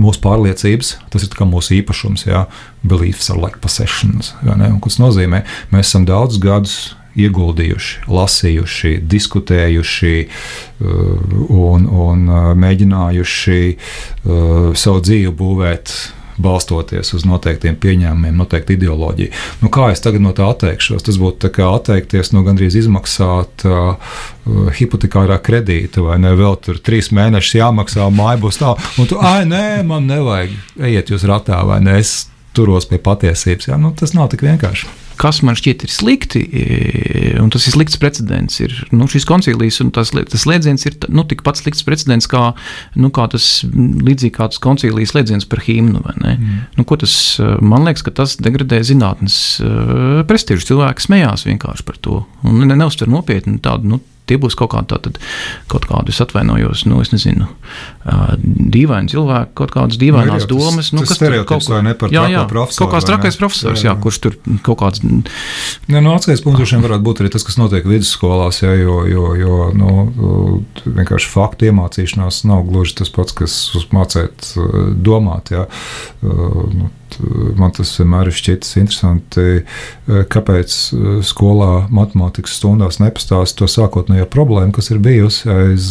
[0.00, 2.46] mūsu pārliecības, tas ir mūsu īpašums, jā,
[2.82, 4.32] beliefs are like possessions.
[4.42, 10.88] Kas nozīmē, mēs esam daudz gadus ieguldījuši, lasījuši, diskutējuši uh,
[11.52, 15.94] un, un uh, mēģinājuši uh, savu dzīvi būvēt.
[16.40, 19.32] Balstoties uz noteiktiem pieņēmumiem, noteikti ideoloģiju.
[19.60, 21.04] Nu, kā es tagad no tā atteikšos?
[21.06, 24.16] Tas būtu kā atteikties no gandrīz izmaksāt uh,
[24.78, 26.34] hipotekārā kredīta, vai ne?
[26.38, 31.12] Vēl tur trīs mēnešus jāmaksā, māja būs tā, un tu, ah, nē, man nevajag, ejiet
[31.12, 32.00] jūs ratā, vai ne?
[32.00, 33.70] Es turos pie patiesības.
[33.70, 34.90] Jā, nu, tas nav tik vienkārši.
[35.22, 36.66] Kas man šķiet ir slikti, e,
[37.42, 41.24] un tas ir slikts precedents, ir nu, šis koncilijas, un tas, tas slēdziens ir nu,
[41.28, 42.50] tikpat slikts precedents kā,
[42.98, 46.02] nu, kā tas līdzīgi kā tas koncilijas slēdziens par himnu.
[46.02, 46.62] Mm.
[46.78, 50.66] Nu, tas, e, man liekas, ka tas degradē zinātnes uh, prestižu.
[50.72, 53.94] Cilvēki smējās vienkārši par to un ne, neuztver nopietni tādu.
[53.94, 54.00] Nu,
[54.32, 55.12] Tie būs kaut kādi tādi,
[55.68, 57.44] kaut kādi, es atvainojos, nu, es nezinu,
[58.08, 60.88] uh, dīvaini cilvēki, kaut kādas dīvainas Nu, jau tas- domas.
[60.96, 63.82] Nu, tas kas tur stereotips, vai ne, par jā, jā, profesoru, Kaut kāds trakais profesors,
[63.84, 64.00] Jā, jā, jā.
[64.00, 65.02] kurš tur kaut kāds
[65.92, 69.02] Ja, no atskaites punkta droši vien varētu būt arī tas, kas notiek vidusskolās, ja, jo,
[69.10, 75.52] jo, jo nu, vienkārši faktu iemācīšanās nav gluži tas pats, kas uzmācīt eh, domāt.
[75.52, 75.66] Ja.
[76.22, 77.01] Nu, t-
[77.58, 84.26] Man tas vienmēr ir šķitis interesanti, eh, kāpēc eh, skolā matemātikas stundās nepastāst to sākotnējo
[84.32, 85.88] problēmu, kas ir bijusi aiz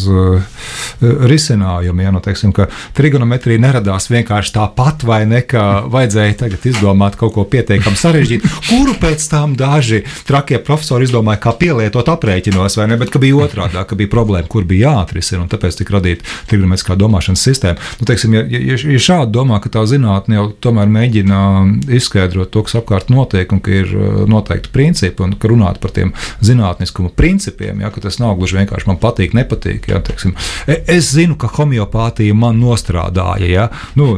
[1.01, 2.03] risinājumu.
[2.03, 2.53] Ja, nu, teiksim,
[2.97, 8.95] trigonometrija neradās vienkārši tāpat, vai ne, ka vajadzēja tagad izdomāt kaut ko pietiekami sarežģītu, kuru
[9.01, 13.80] pēc tam daži trakie profesori izdomāja, kā pielietot aprēķinos, vai ne, bet ka bija otrādi,
[13.88, 17.91] ka bija problēma, kur bija jāatrisina, un tāpēc tika radīta trigonometriskā domāšanas sistēma.
[18.01, 22.64] Nu, teiksim, ja, ja, ja šādi domā, ka tā zinātne jau tomēr mēģina izskaidrot to,
[22.68, 26.14] kas apkārt notiek, un ka ir uh, noteikti principi, un ka runāt par tiem
[26.45, 29.89] zinātniskuma principiem, ja, ka tas nav gluži vienkārši man patīk, nepatīk.
[29.91, 30.36] Ja, teiksim,
[30.68, 33.49] E- es zinu, ka homeopātija man nostrādāja.
[33.49, 33.68] Ja,
[33.99, 34.18] nu,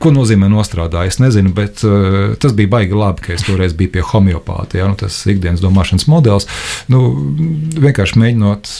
[0.00, 1.10] Ko nozīmē nostrādāt?
[1.10, 4.80] Es nezinu, bet uh, tas bija baigi labi, ka es toreiz biju pie homeopātijas.
[4.80, 6.46] Ja, nu, tas ikdienas domāšanas modelis.
[6.88, 7.02] Nu,
[7.76, 8.70] vienkārši mēģinot.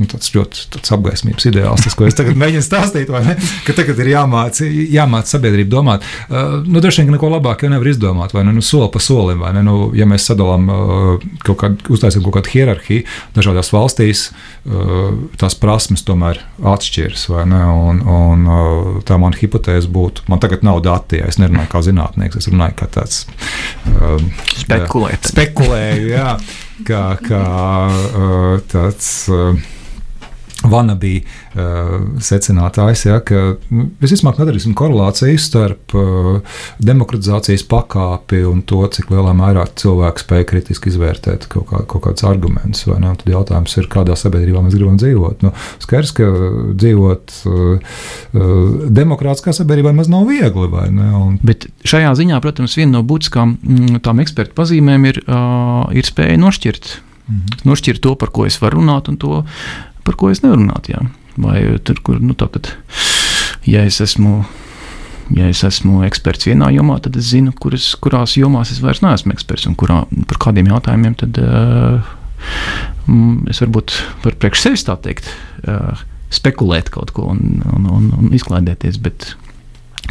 [0.00, 3.36] Nu, tāds ļoti tāds apgaismības ideāls, tas, ko es tagad mēģinu stāstīt, ne?
[3.66, 6.06] Ka tagad ir jāmāca jāmāc sabiedrība domāt.
[6.26, 8.54] Uh, nu, droši vien, ka neko labāku jau nevar izdomāt, vai ne?
[8.56, 9.62] Nu, soli pa solim, vai ne?
[9.66, 13.04] Nu, ja mēs sadalām uh, kaut kādu, uztaisām kaut kādu hierarhiju
[13.36, 14.24] dažādās valstīs,
[14.66, 16.42] uh, tās prasmes tomēr
[16.74, 17.62] atšķiras, vai ne?
[17.84, 21.84] Un, un uh, tā man hipotēze būtu, man tagad nav dati, ja es nerunāju kā
[21.86, 23.22] zinātnieks, es runāju kā tāds
[23.92, 24.26] um,
[24.58, 25.30] Spekulēt.
[25.30, 26.34] Spekulēju, jā,
[26.88, 27.46] kā, kā
[27.94, 29.14] uh, tāds.
[29.30, 29.70] Uh,
[30.70, 31.94] Vanabī uh,
[32.24, 39.34] secinātājs, ja, ka nu, visticamāk nedarīsim korelāciju starp uh, demokratizācijas pakāpi un to, cik lielā
[39.36, 42.86] mērā cilvēks spēj kritiski izvērtēt kaut, kā, kaut kādus argumentus.
[42.88, 45.44] Tad jautājums ir, kādā sabiedrībā mēs gribam dzīvot.
[45.44, 45.52] Nu,
[45.82, 46.28] skaidrs, ka
[46.80, 47.96] dzīvot uh,
[48.34, 48.52] uh,
[49.00, 50.68] demokrātiskā sabiedrībā maz nav viegli.
[50.94, 51.08] ne?
[51.18, 56.06] Un, Bet šajā ziņā, protams, viena no būtiskām mm, tām ekspertu pazīmēm ir, uh, ir
[56.08, 56.94] spēja nošķirt,
[57.28, 57.66] mm -hmm.
[57.70, 59.42] nošķirt to, par ko es varu runāt, un to,
[60.04, 60.90] par ko es nevaru runāt.
[60.92, 61.02] Jā.
[61.40, 62.70] Vai tur, kur nu, tā, tad,
[63.68, 64.44] ja es esmu.
[65.32, 69.32] Ja es esmu eksperts vienā jomā, tad es zinu, kuras, kurās jomās es vairs neesmu
[69.32, 72.10] eksperts un kurā, par kādiem jautājumiem tad, uh,
[73.48, 75.30] es varbūt varu priekš sevis tā teikt,
[75.64, 75.96] uh,
[76.28, 79.00] spekulēt kaut ko un, un, un, un izklaidēties.
[79.00, 79.30] Bet,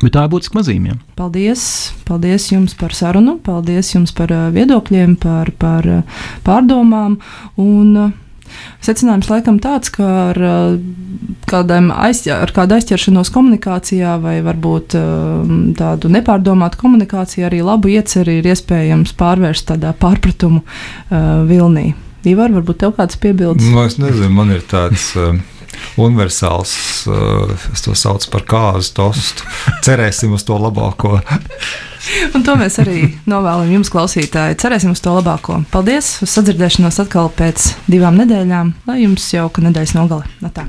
[0.02, 0.98] bet tā ir būtiska mazīme.
[1.20, 1.68] Paldies,
[2.10, 5.86] paldies jums par sarunu, paldies jums par uh, viedokļiem, par, par
[6.50, 7.20] pārdomām.
[7.62, 8.16] Un,
[8.84, 16.12] Secinājums laikam tāds, ka ar, uh, aizķer, ar kādu aizķeršanos komunikācijā, vai varbūt uh, tādu
[16.14, 21.94] nepārdomātu komunikāciju, arī labu ieceri ir iespējams pārvērst tādā pārpratumu uh, vilnī.
[22.24, 23.66] Ivar, varbūt tev kāds piebildes?
[23.68, 25.12] Nu, es nezinu, man ir tāds.
[25.18, 25.40] Uh,
[25.98, 26.74] Universāls,
[27.10, 29.46] uh, es to saucu par kāzu tostu.
[29.86, 31.20] Cerēsim uz to labāko.
[32.36, 34.60] Un to mēs arī novēlam jums, klausītāji.
[34.60, 35.62] Cerēsim uz to labāko.
[35.72, 36.18] Paldies!
[36.26, 38.74] Uz sadzirdēšanos atkal pēc divām nedēļām.
[38.90, 40.28] Lai jums jauka nedēļas nogale.
[40.44, 40.68] Natā.